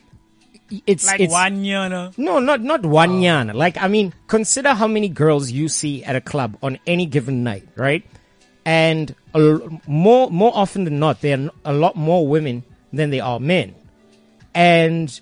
[0.87, 2.11] It's Like it's one year, no?
[2.17, 3.23] no, not not one oh.
[3.23, 3.55] yana.
[3.55, 7.45] Like I mean, consider how many girls you see at a club on any given
[7.45, 8.05] night, right?
[8.65, 13.25] And a more more often than not, there are a lot more women than there
[13.25, 13.75] are men,
[14.55, 15.21] and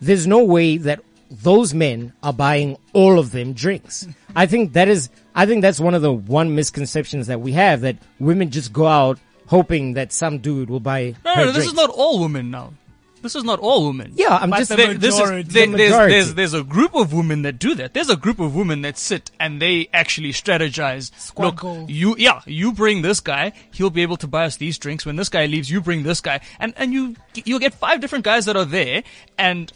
[0.00, 1.00] there's no way that
[1.30, 4.06] those men are buying all of them drinks.
[4.36, 7.82] I think that is, I think that's one of the one misconceptions that we have
[7.82, 9.18] that women just go out
[9.56, 11.14] hoping that some dude will buy.
[11.24, 12.72] No, her no, this is not all women now.
[13.20, 14.14] This is not all women.
[14.16, 14.70] Yeah, I'm But just.
[14.70, 15.48] the There- this is, majority.
[15.48, 16.14] there- The there's, majority.
[16.14, 17.94] there's, there's a group of women that do that.
[17.94, 21.12] There's a group of women that sit and they actually strategize.
[21.16, 21.86] Squad Look, goal.
[21.88, 25.06] you, yeah, you bring this guy, he'll be able to buy us these drinks.
[25.06, 26.40] When this guy leaves, you bring this guy.
[26.58, 29.04] And, and you, you'll get five different guys that are there
[29.38, 29.72] and,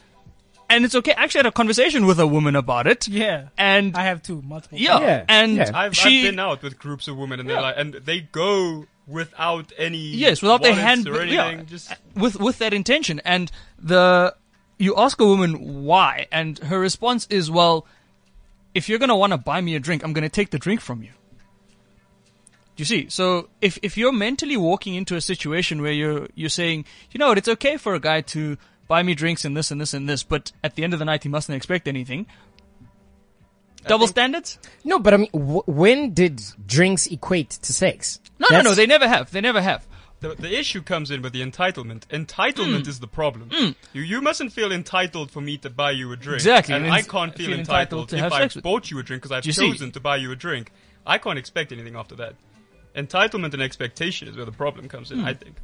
[0.68, 1.14] and it's okay.
[1.14, 3.06] I actually had a conversation with a woman about it.
[3.06, 3.50] Yeah.
[3.56, 4.76] And, I have two, multiple.
[4.78, 5.70] yeah, Yeah, and yeah.
[5.72, 8.86] I've, she, I've been out with groups of women and they're like, and they go
[9.06, 11.62] without any Yes, without their hand, or yeah.
[11.62, 13.20] Just uh, with with that intention.
[13.24, 14.34] And the
[14.78, 17.86] you ask a woman why, and her response is, "Well,
[18.74, 21.02] if you're gonna want to buy me a drink, I'm gonna take the drink from
[21.02, 21.10] you."
[22.76, 26.50] Do you see, so if if you're mentally walking into a situation where you're you're
[26.50, 29.70] saying, you know what, it's okay for a guy to buy me drinks and this
[29.70, 32.26] and this and this, but at the end of the night he mustn't expect anything.
[33.88, 34.58] Double standards?
[34.84, 38.20] No, but I mean, w- when did drinks equate to sex?
[38.38, 38.74] No, no, no.
[38.74, 39.30] They never have.
[39.30, 39.86] They never have.
[40.20, 42.00] the, the issue comes in with the entitlement.
[42.08, 42.88] Entitlement Hmm.
[42.90, 43.50] is the problem.
[43.92, 46.36] You you mustn't feel entitled for me to buy you a drink.
[46.36, 48.64] Exactly, And and I can't feel, feel entitled, entitled to if have I sex with-
[48.64, 49.68] bought you a drink because I've You see?
[49.70, 50.72] chosen to buy you a drink.
[51.06, 52.34] I can't expect anything after that.
[52.94, 55.20] Entitlement and expectation is where the problem comes in.
[55.20, 55.56] I think.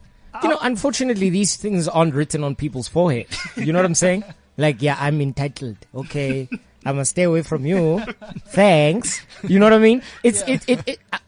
[0.43, 3.27] You know, unfortunately, these things aren't written on people's forehead.
[3.57, 4.25] You know what I'm saying?
[4.59, 5.79] Like, yeah, I'm entitled.
[5.95, 6.47] Okay,
[6.85, 8.01] I'm gonna stay away from you.
[8.49, 9.25] Thanks.
[9.43, 10.03] You know what I mean?
[10.23, 10.83] It's it it.
[10.87, 11.19] it uh,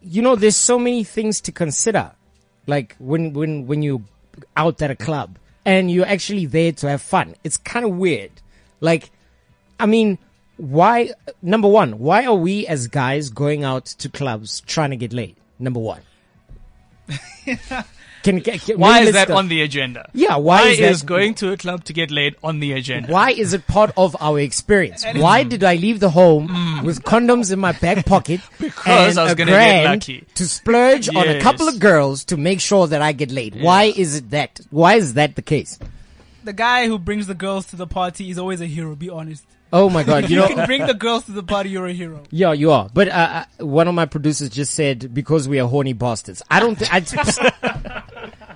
[0.00, 2.12] you know, there's so many things to consider.
[2.66, 4.04] Like when when when you
[4.56, 7.34] out at a club and you're actually there to have fun.
[7.44, 8.30] It's kind of weird.
[8.80, 9.10] Like,
[9.78, 10.18] I mean,
[10.56, 11.10] why?
[11.40, 15.36] Number one, why are we as guys going out to clubs trying to get laid?
[15.58, 16.00] Number one.
[18.22, 20.08] Can, can, can Why is that go- on the agenda?
[20.14, 22.72] Yeah, why, Why is, that- is going to a club to get laid on the
[22.72, 23.10] agenda?
[23.12, 25.04] Why is it part of our experience?
[25.16, 26.46] Why did I leave the home
[26.84, 30.24] with condoms in my back pocket Because and I was a gonna get grand lucky.
[30.34, 33.60] to splurge on a couple of girls to make sure that I get laid?
[33.60, 34.60] Why is it that?
[34.70, 35.78] Why is that the case?
[36.44, 39.44] The guy who brings the girls to the party is always a hero, be honest.
[39.72, 40.24] Oh my god!
[40.28, 42.24] You You know, can bring the girls to the party, you're a hero.
[42.30, 42.90] yeah, you are.
[42.92, 46.42] But uh, uh, one of my producers just said because we are horny bastards.
[46.50, 46.76] I don't.
[46.78, 47.00] Th- I,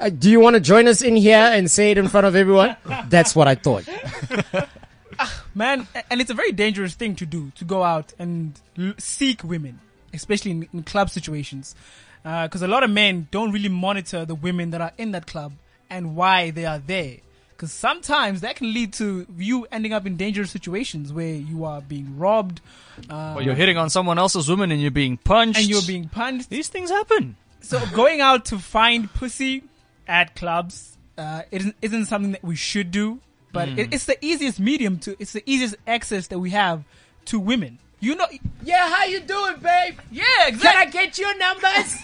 [0.07, 2.35] uh, do you want to join us in here and say it in front of
[2.37, 2.77] everyone?
[3.09, 3.85] That's what I thought.
[5.55, 9.43] Man, and it's a very dangerous thing to do, to go out and l- seek
[9.43, 9.81] women,
[10.13, 11.75] especially in, in club situations.
[12.23, 15.53] Because a lot of men don't really monitor the women that are in that club
[15.89, 17.19] and why they are there.
[17.53, 21.81] Because sometimes that can lead to you ending up in dangerous situations where you are
[21.81, 22.61] being robbed,
[23.09, 25.59] uh, Or you're hitting on someone else's woman and you're being punched.
[25.61, 26.51] and you're being punched.
[26.51, 27.37] These things happen.
[27.61, 29.63] So going out to find pussy
[30.09, 33.21] at clubs uh, it isn't, isn't something that we should do,
[33.53, 33.79] but Hmm.
[33.79, 35.17] it, it's the easiest medium to.
[35.19, 36.85] It's the easiest access that we have
[37.27, 37.79] to women.
[38.01, 38.27] You know,
[38.63, 39.99] Yeah, how you doing, babe?
[40.13, 40.61] yeah, exactly.
[40.61, 41.97] Can I get your numbers?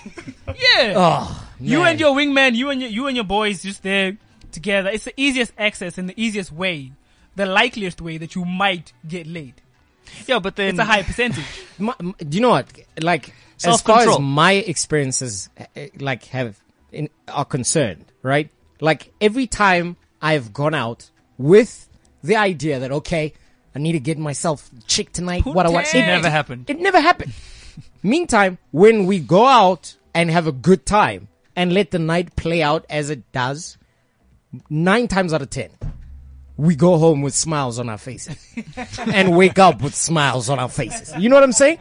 [0.77, 4.17] Yeah, oh, you and your wingman, you and your you and your boys just there
[4.51, 4.91] together.
[4.91, 6.93] It's the easiest access and the easiest way,
[7.37, 9.55] the likeliest way that you might get laid.
[10.27, 11.45] Yeah, but then It's a high percentage.
[11.79, 12.67] do you know what?
[13.01, 13.33] Like,
[13.65, 15.65] as far as my experiences, uh,
[16.01, 16.59] like, have
[16.93, 18.51] in, are concerned, right?
[18.81, 21.89] Like, every time I've gone out with
[22.23, 23.35] the idea that okay,
[23.75, 25.45] I need to get myself chick tonight.
[25.45, 25.87] what I want?
[25.87, 26.05] Putain.
[26.05, 26.71] It never happened.
[26.71, 27.33] It never happened.
[28.03, 32.63] Meantime, when we go out and have a good time and let the night play
[32.63, 33.79] out as it does,
[34.69, 35.71] nine times out of ten,
[36.57, 38.37] we go home with smiles on our faces
[38.99, 41.15] and wake up with smiles on our faces.
[41.17, 41.79] You know what I'm saying?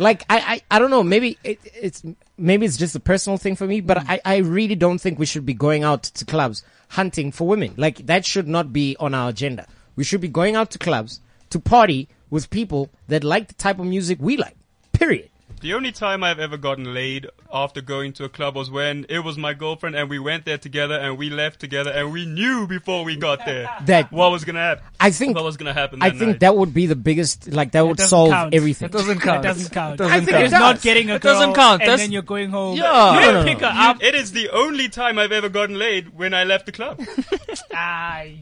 [0.00, 1.02] Like I, I, I don't know.
[1.02, 2.02] Maybe it, it's
[2.38, 4.04] maybe it's just a personal thing for me, but mm.
[4.08, 7.74] I, I really don't think we should be going out to clubs hunting for women.
[7.76, 9.66] Like that should not be on our agenda.
[9.96, 11.20] We should be going out to clubs
[11.50, 14.56] to party with people that like the type of music we like.
[14.92, 15.29] Period.
[15.60, 19.18] The only time I've ever gotten laid after going to a club was when it
[19.18, 22.66] was my girlfriend and we went there together and we left together and we knew
[22.66, 24.84] before we got there That what was gonna happen.
[24.98, 26.00] I think what was gonna happen.
[26.02, 26.40] I that think night.
[26.40, 27.52] that would be the biggest.
[27.52, 28.54] Like that would solve count.
[28.54, 28.86] everything.
[28.86, 29.44] It doesn't count.
[29.44, 29.98] It doesn't count.
[29.98, 30.40] Doesn't I think count.
[30.42, 30.60] it It's does.
[30.60, 31.82] not getting a It doesn't count.
[31.82, 32.78] and That's- then you're going home.
[32.78, 33.12] Yeah.
[33.14, 34.02] you No, didn't no, no, pick her up.
[34.02, 37.00] It is the only time I've ever gotten laid when I left the club.
[37.74, 38.38] Aye.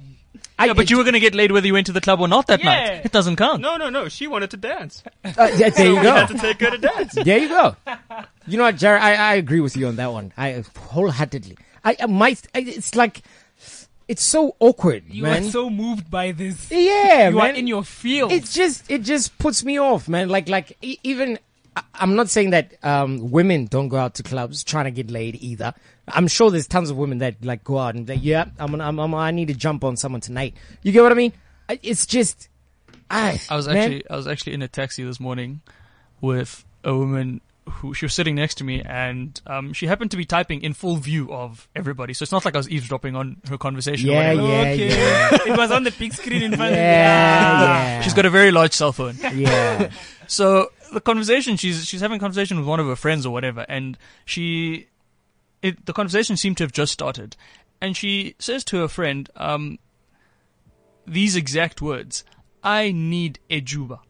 [0.58, 2.20] I, Yeah, but you were going to get laid whether you went to the club
[2.20, 2.64] or not that Yeah.
[2.96, 3.04] night.
[3.04, 3.60] It doesn't count.
[3.62, 4.08] No, no, no.
[4.08, 5.02] She wanted to dance.
[5.24, 6.12] uh, yeah, there you We go.
[6.14, 7.14] had to take her to dance.
[7.24, 7.76] There you go.
[8.46, 9.02] You know what, Jared?
[9.02, 10.32] I, I agree with you on that one.
[10.36, 11.56] I wholeheartedly.
[11.84, 12.46] I, I might.
[12.54, 13.22] I, it's like
[14.08, 15.44] it's so awkward, You man.
[15.44, 16.70] are so moved by this.
[16.70, 17.50] yeah, you man.
[17.50, 18.32] are in your field.
[18.32, 20.28] it just it just puts me off, man.
[20.28, 21.38] Like like e- even
[21.76, 25.10] I- I'm not saying that um, women don't go out to clubs trying to get
[25.10, 25.74] laid either.
[26.12, 28.84] I'm sure there's tons of women that like go out and like, yeah, I'm, gonna-
[28.84, 30.54] I'm, I'm I need to jump on someone tonight.
[30.82, 31.32] You get what I mean?
[31.82, 32.48] It's just
[33.10, 35.60] I I was man, actually I was actually in a taxi this morning
[36.20, 40.16] with a woman who she was sitting next to me and um, she happened to
[40.16, 42.14] be typing in full view of everybody.
[42.14, 44.08] So it's not like I was eavesdropping on her conversation.
[44.08, 44.88] Yeah, yeah, okay.
[44.88, 45.38] yeah.
[45.52, 48.00] it was on the big screen in front yeah, of yeah.
[48.02, 49.16] She's got a very large cell phone.
[49.34, 49.90] yeah.
[50.26, 53.66] So the conversation she's she's having a conversation with one of her friends or whatever,
[53.68, 54.88] and she
[55.62, 57.36] it the conversation seemed to have just started,
[57.80, 59.78] and she says to her friend, um,
[61.06, 62.24] these exact words:
[62.62, 64.00] "I need a juba,"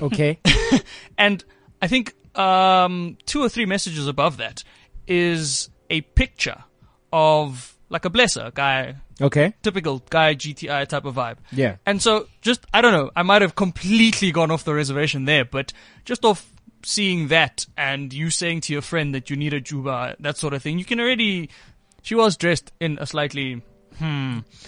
[0.00, 0.38] Okay.
[1.18, 1.44] and
[1.82, 4.62] I think um, two or three messages above that
[5.06, 6.64] is a picture
[7.12, 9.54] of like a blesser guy, Okay.
[9.62, 11.38] typical guy GTI type of vibe.
[11.50, 11.76] Yeah.
[11.86, 15.44] And so, just, I don't know, I might have completely gone off the reservation there,
[15.46, 15.72] but
[16.04, 16.52] just off
[16.84, 20.54] seeing that and you saying to your friend that you need a juba, that sort
[20.54, 21.50] of thing, you can already,
[22.02, 23.62] she was dressed in a slightly,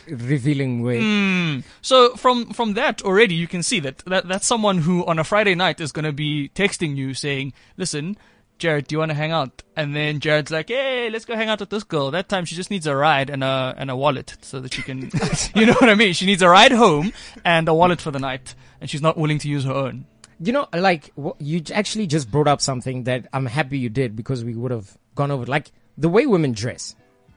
[0.08, 1.00] Revealing way.
[1.00, 1.60] hmm.
[1.82, 5.24] So from, from that already, you can see that, that that's someone who on a
[5.24, 8.16] Friday night is going to be texting you saying, listen,
[8.58, 9.62] Jared, do you want to hang out?
[9.74, 12.10] And then Jared's like, hey, let's go hang out with this girl.
[12.10, 14.82] That time she just needs a ride and a, and a wallet so that she
[14.82, 15.10] can,
[15.54, 16.12] you know what I mean?
[16.12, 17.12] She needs a ride home
[17.44, 20.06] and a wallet for the night and she's not willing to use her own.
[20.42, 24.42] You know, like you actually just brought up something that I'm happy you did because
[24.44, 25.44] we would have gone over.
[25.44, 26.96] Like the way women dress,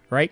[0.10, 0.32] right?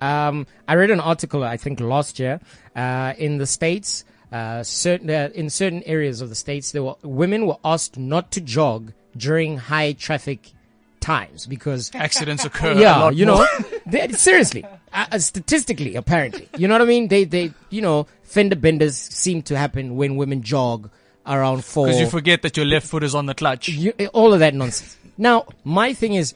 [0.00, 2.40] Um, I read an article I think last year
[2.76, 4.04] uh, in the states.
[4.30, 8.30] Uh, certain uh, in certain areas of the states, there were women were asked not
[8.30, 10.52] to jog during high traffic
[11.00, 12.72] times because Accidents occur.
[12.72, 13.46] yeah, you know,
[13.86, 14.64] they, seriously,
[14.94, 17.08] uh, statistically, apparently, you know what I mean?
[17.08, 20.88] They, they, you know, fender benders seem to happen when women jog
[21.26, 21.86] around four.
[21.86, 23.68] Because you forget that your left foot is on the clutch.
[23.68, 24.96] You, eh, all of that nonsense.
[25.16, 26.34] Now, my thing is,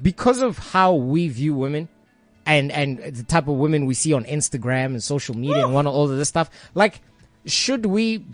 [0.00, 1.88] because of how we view women,
[2.44, 5.86] and and the type of women we see on Instagram and social media and one
[5.86, 7.00] all of this stuff, like,
[7.46, 8.24] should we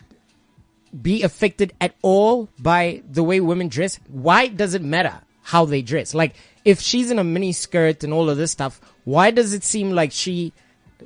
[1.03, 4.01] be affected at all by the way women dress?
[4.09, 6.15] Why does it matter how they dress?
[6.15, 6.35] Like,
[6.65, 9.91] if she's in a mini skirt and all of this stuff, why does it seem
[9.91, 10.53] like she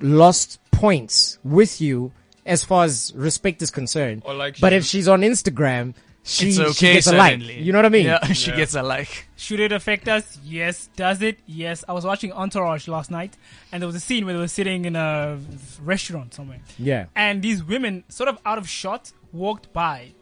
[0.00, 2.12] lost points with you
[2.46, 4.22] as far as respect is concerned?
[4.24, 7.40] Or like but if she's on Instagram, she, it's she okay, gets a like.
[7.42, 8.06] You know what I mean?
[8.06, 8.56] Yeah, she Yeah.
[8.58, 9.26] gets a like.
[9.36, 10.38] Should it affect us?
[10.44, 10.88] Yes.
[10.94, 11.38] Does it?
[11.46, 11.84] Yes.
[11.88, 13.36] I was watching Entourage last night,
[13.72, 15.38] and there was a scene where they were sitting in a
[15.82, 17.06] restaurant somewhere, Yeah.
[17.16, 20.12] and these women, sort of out of shot, walked by,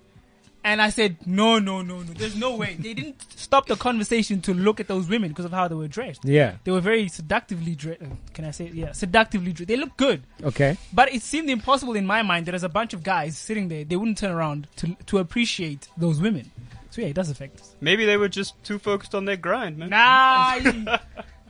[0.65, 2.13] and I said, "No, no, no, no.
[2.13, 5.53] There's no way." They didn't stop the conversation to look at those women because of
[5.53, 6.25] how they were dressed.
[6.25, 6.57] Yeah.
[6.65, 8.03] They were very seductively dressed.
[8.03, 8.67] Uh, can I say?
[8.67, 8.75] It?
[8.75, 9.69] Yeah, seductively dressed.
[9.69, 10.23] They look good.
[10.43, 10.77] Okay.
[10.93, 13.85] But it seemed impossible in my mind that as a bunch of guys sitting there,
[13.85, 16.51] they wouldn't turn around to to appreciate those women.
[16.91, 17.77] So yeah, it does affect us.
[17.81, 19.91] Maybe they were just too focused on their grind, man.
[19.91, 20.99] Nah,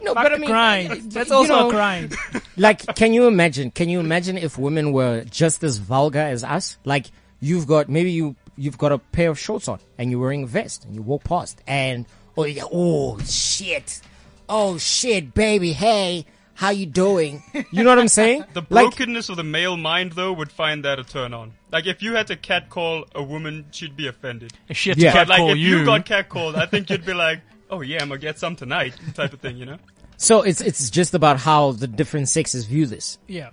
[0.03, 1.13] No, fuck but I the mean, grind.
[1.13, 2.15] That's also know, a grind.
[2.57, 3.71] like, can you imagine?
[3.71, 6.79] Can you imagine if women were just as vulgar as us?
[6.85, 7.07] Like,
[7.41, 10.47] you've got maybe you you've got a pair of shorts on and you're wearing a
[10.47, 12.07] vest and you walk past and
[12.37, 14.01] oh yeah, oh shit,
[14.49, 17.43] oh shit, baby, hey, how you doing?
[17.71, 18.45] You know what I'm saying?
[18.53, 21.55] The like, brokenness of the male mind, though, would find that a turn on.
[21.73, 24.53] Like, if you had to catcall a woman, she'd be offended.
[24.69, 25.13] If she had Yeah.
[25.13, 27.41] to But, like, catcall if you, you got catcalled, I think you'd be like,
[27.71, 29.79] oh, yeah, I'm gonna get some tonight, type of thing, you know?
[30.19, 33.17] so it's it's just about how the different sexes view this.
[33.27, 33.51] Yeah.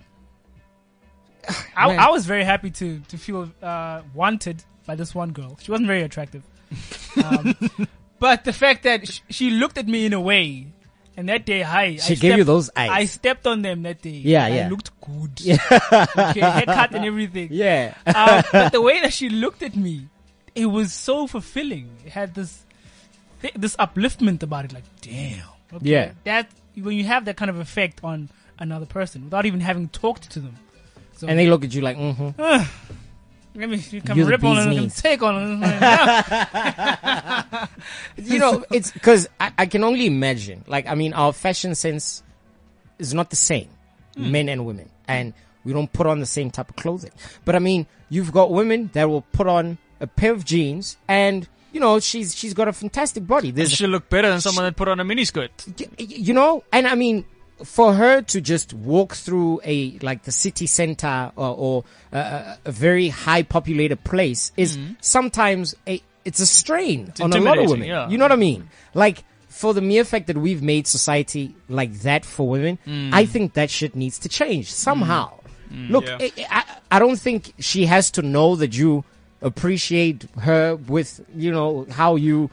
[1.76, 5.58] I, I was very happy to to feel uh, wanted by this one girl.
[5.60, 6.42] She wasn't very attractive,
[7.24, 7.54] um,
[8.18, 10.66] but the fact that sh- she looked at me in a way,
[11.14, 12.90] and that day, hi, She I gave you stepped- those eyes.
[12.90, 14.18] I stepped on them that day.
[14.24, 14.68] Yeah, I yeah.
[14.68, 15.40] looked good.
[15.40, 15.58] Yeah.
[16.16, 17.48] okay, haircut and everything.
[17.52, 17.94] Yeah.
[18.06, 20.08] um, but the way that she looked at me,
[20.54, 21.90] it was so fulfilling.
[22.06, 22.64] It had this
[23.40, 24.72] thi- this upliftment about it.
[24.72, 25.44] Like, damn.
[25.74, 26.12] Okay, Yeah.
[26.24, 26.48] That
[26.80, 30.40] when you have that kind of effect on another person without even having talked to
[30.40, 30.56] them.
[31.16, 32.30] So and they look at you like, mm-hmm.
[33.58, 35.68] let me you come You're rip on bee's them and take on them.
[38.16, 40.64] you know, it's because I, I can only imagine.
[40.68, 42.22] Like, I mean, our fashion sense
[42.98, 43.68] is not the same,
[44.16, 44.30] hmm.
[44.30, 45.34] men and women, and
[45.64, 47.10] we don't put on the same type of clothing.
[47.44, 51.48] But I mean, you've got women that will put on a pair of jeans, and
[51.72, 53.48] you know, she's she's got a fantastic body.
[53.48, 55.50] and There's, she'll look better than someone that put on a miniskirt.
[55.78, 57.24] y- you know, and I mean,
[57.64, 62.72] for her to just walk through a like the city center or, or uh, a
[62.72, 64.92] very high populated place is mm-hmm.
[65.00, 67.88] sometimes a it's a strain on a lot of women.
[67.88, 68.08] yeah.
[68.08, 68.68] You know what I mean?
[68.94, 73.10] Like for the mere fact that we've made society like that for women, mm.
[73.12, 75.32] I think that shit needs to change somehow.
[75.72, 75.90] Mm.
[75.90, 76.18] Look, Yeah.
[76.20, 79.04] I, I, I don't think she has to know that you
[79.40, 82.50] appreciate her with you know how you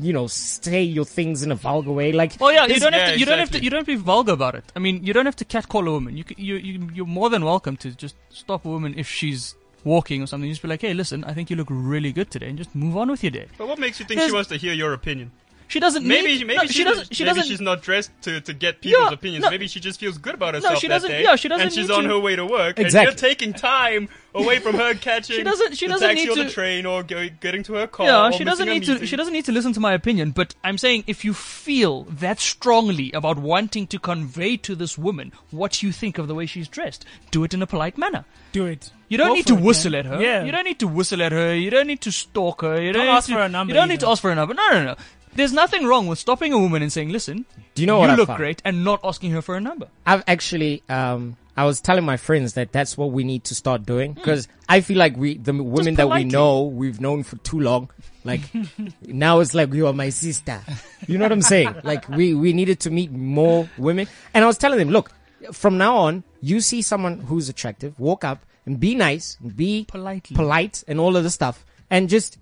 [0.00, 2.12] you know say your things in a vulgar way.
[2.12, 3.18] Like, oh, Well, yeah, you don't have to.
[3.18, 3.62] You don't have to.
[3.62, 4.64] You don't have to be vulgar about it.
[4.76, 6.16] I mean, you don't have to catcall a woman.
[6.16, 9.54] You, you, you, you're more than welcome to just stop a woman if she's
[9.84, 10.46] walking or something.
[10.48, 12.74] you Just be like, hey, listen, I think you look really good today, and just
[12.74, 13.46] move on with your day.
[13.58, 15.32] But what makes you think There's- she wants to hear your opinion?
[15.72, 16.06] She doesn't.
[16.06, 16.98] Maybe need, maybe no, she, she doesn't.
[17.00, 17.16] doesn't.
[17.16, 17.50] She maybe doesn't.
[17.50, 19.44] she's not dressed to, to get people's Yeah, opinions.
[19.44, 19.50] no.
[19.50, 21.22] maybe she just feels good about herself no, she that doesn't- day.
[21.22, 23.10] yeah, she doesn't And she's need on to- her way to work, and Exactly.
[23.10, 26.36] you're taking time away from her catching She doesn't- she the doesn't taxi need or
[26.36, 28.06] the to- train or go, getting to her car.
[28.06, 29.06] Yeah, she doesn't need to.
[29.06, 30.32] She doesn't need to listen to my opinion.
[30.32, 35.32] But I'm saying, if you feel that strongly about wanting to convey to this woman
[35.50, 38.26] what you think of the way she's dressed, do it in a polite manner.
[38.52, 38.90] Do it.
[39.08, 40.00] You don't Go need to it, whistle man.
[40.00, 40.22] at her.
[40.22, 40.44] Yeah.
[40.44, 41.54] You don't need to whistle at her.
[41.54, 42.80] You don't need to stalk her.
[42.80, 44.30] You Don't don't, ask need to, for a number You don't need to ask for
[44.30, 44.54] a number.
[44.54, 44.96] No, no, no.
[45.34, 48.12] There's nothing wrong with stopping a woman and saying, "Listen, Do you know what you
[48.12, 49.88] I look great," and not asking her for a number.
[50.06, 53.84] I've actually, um, I was telling my friends that that's what we need to start
[53.86, 54.18] doing Hmm.
[54.20, 57.90] because I feel like we, the women that we know, we've known for too long.
[58.24, 58.42] Like
[59.02, 60.60] now it's like you are my sister.
[61.06, 61.74] You know what I'm saying?
[61.84, 64.06] Like we, we needed to meet more women.
[64.34, 65.10] And I was telling them, look,
[65.52, 70.36] from now on, you see someone who's attractive, walk up and be nice, be Politely.
[70.36, 72.38] polite and all of the stuff and just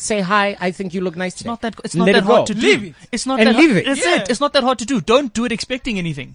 [0.00, 0.56] say hi.
[0.60, 1.74] I think you look nice It's not that.
[1.84, 2.54] It's Let not it hard go.
[2.54, 2.86] to Leave do.
[2.88, 2.94] it.
[3.12, 3.82] It's not And that leave hard.
[3.82, 3.86] it.
[3.86, 4.20] That's Yeah.
[4.22, 4.30] it.
[4.30, 5.00] It's not that hard to do.
[5.00, 6.34] Don't do it expecting anything.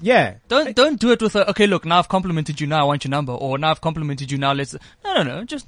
[0.00, 0.34] Yeah.
[0.48, 1.66] Don't don't do it with a okay.
[1.66, 2.66] Look, now I've complimented you.
[2.66, 3.32] Now I want your number.
[3.32, 4.38] Or now I've complimented you.
[4.38, 4.74] Now let's.
[5.04, 5.44] No, no, no.
[5.44, 5.66] Just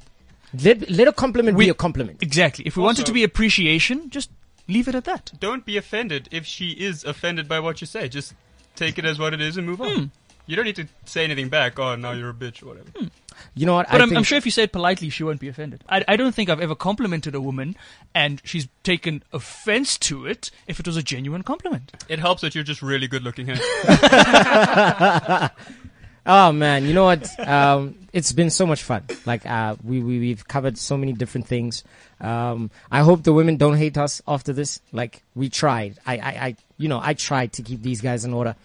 [0.64, 2.22] Let, let a compliment We- be a compliment.
[2.22, 2.66] exactly.
[2.66, 4.30] If we want it to be appreciation, just
[4.66, 5.32] leave it at that.
[5.40, 8.08] Don't be offended if she is offended by what you say.
[8.08, 8.34] Just
[8.76, 9.84] take it as what it is and move Hmm.
[9.84, 10.10] on.
[10.48, 11.78] You don't need to say anything back.
[11.78, 12.88] Oh, now you're a bitch or whatever.
[13.54, 13.86] You know what?
[13.90, 15.84] But I I'm, think I'm sure if you say it politely, she won't be offended.
[15.90, 17.76] I, I don't think I've ever complimented a woman
[18.14, 21.92] and she's taken offense to it if it was a genuine compliment.
[22.08, 23.48] It helps that you're just really good looking.
[23.50, 25.48] Huh?
[26.30, 27.40] Oh man, you know what?
[27.40, 29.02] Um, it's been so much fun.
[29.24, 31.84] Like uh, we, we we've covered so many different things.
[32.20, 34.82] Um, I hope the women don't hate us after this.
[34.92, 35.98] Like we tried.
[36.04, 38.56] I, I, I you know I tried to keep these guys in order.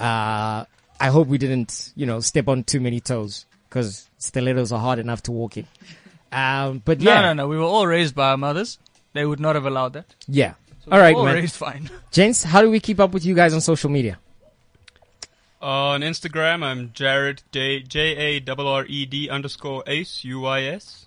[0.00, 0.64] Uh,
[1.02, 4.98] I hope we didn't you know step on too many toes because stilettos are hard
[4.98, 5.66] enough to walk in.
[6.30, 7.48] Um, but yeah, No, no, no.
[7.48, 8.78] We were all raised by our mothers.
[9.12, 10.06] They would not have allowed that.
[10.28, 10.54] yeah.
[10.84, 11.34] So All we were right, all man.
[11.34, 11.90] raised fine.
[12.10, 14.18] Gents, how do we keep up with you guys on social media?
[15.60, 20.62] On Instagram, I'm Jared J J A R R E D underscore Ace U I
[20.62, 21.06] S.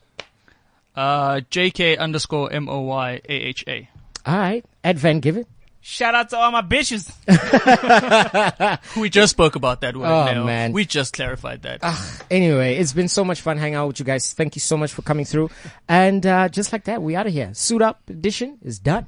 [0.95, 3.89] Uh, JK underscore M O Y A H A.
[4.25, 5.45] All right, Ed Van Given.
[5.87, 7.13] Shout out to all my bitches.
[8.99, 10.07] We just spoke about that word.
[10.07, 10.43] Oh, now.
[10.43, 10.71] man.
[10.71, 11.83] We just clarified that.
[12.31, 14.33] Anyway, it's been so much fun hanging out with you guys.
[14.33, 15.51] Thank you so much for coming through.
[15.87, 17.53] And uh, just like that, we out of here.
[17.53, 19.05] Suit Up edition is done.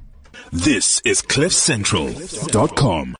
[0.52, 3.16] This is CliffCentral.com.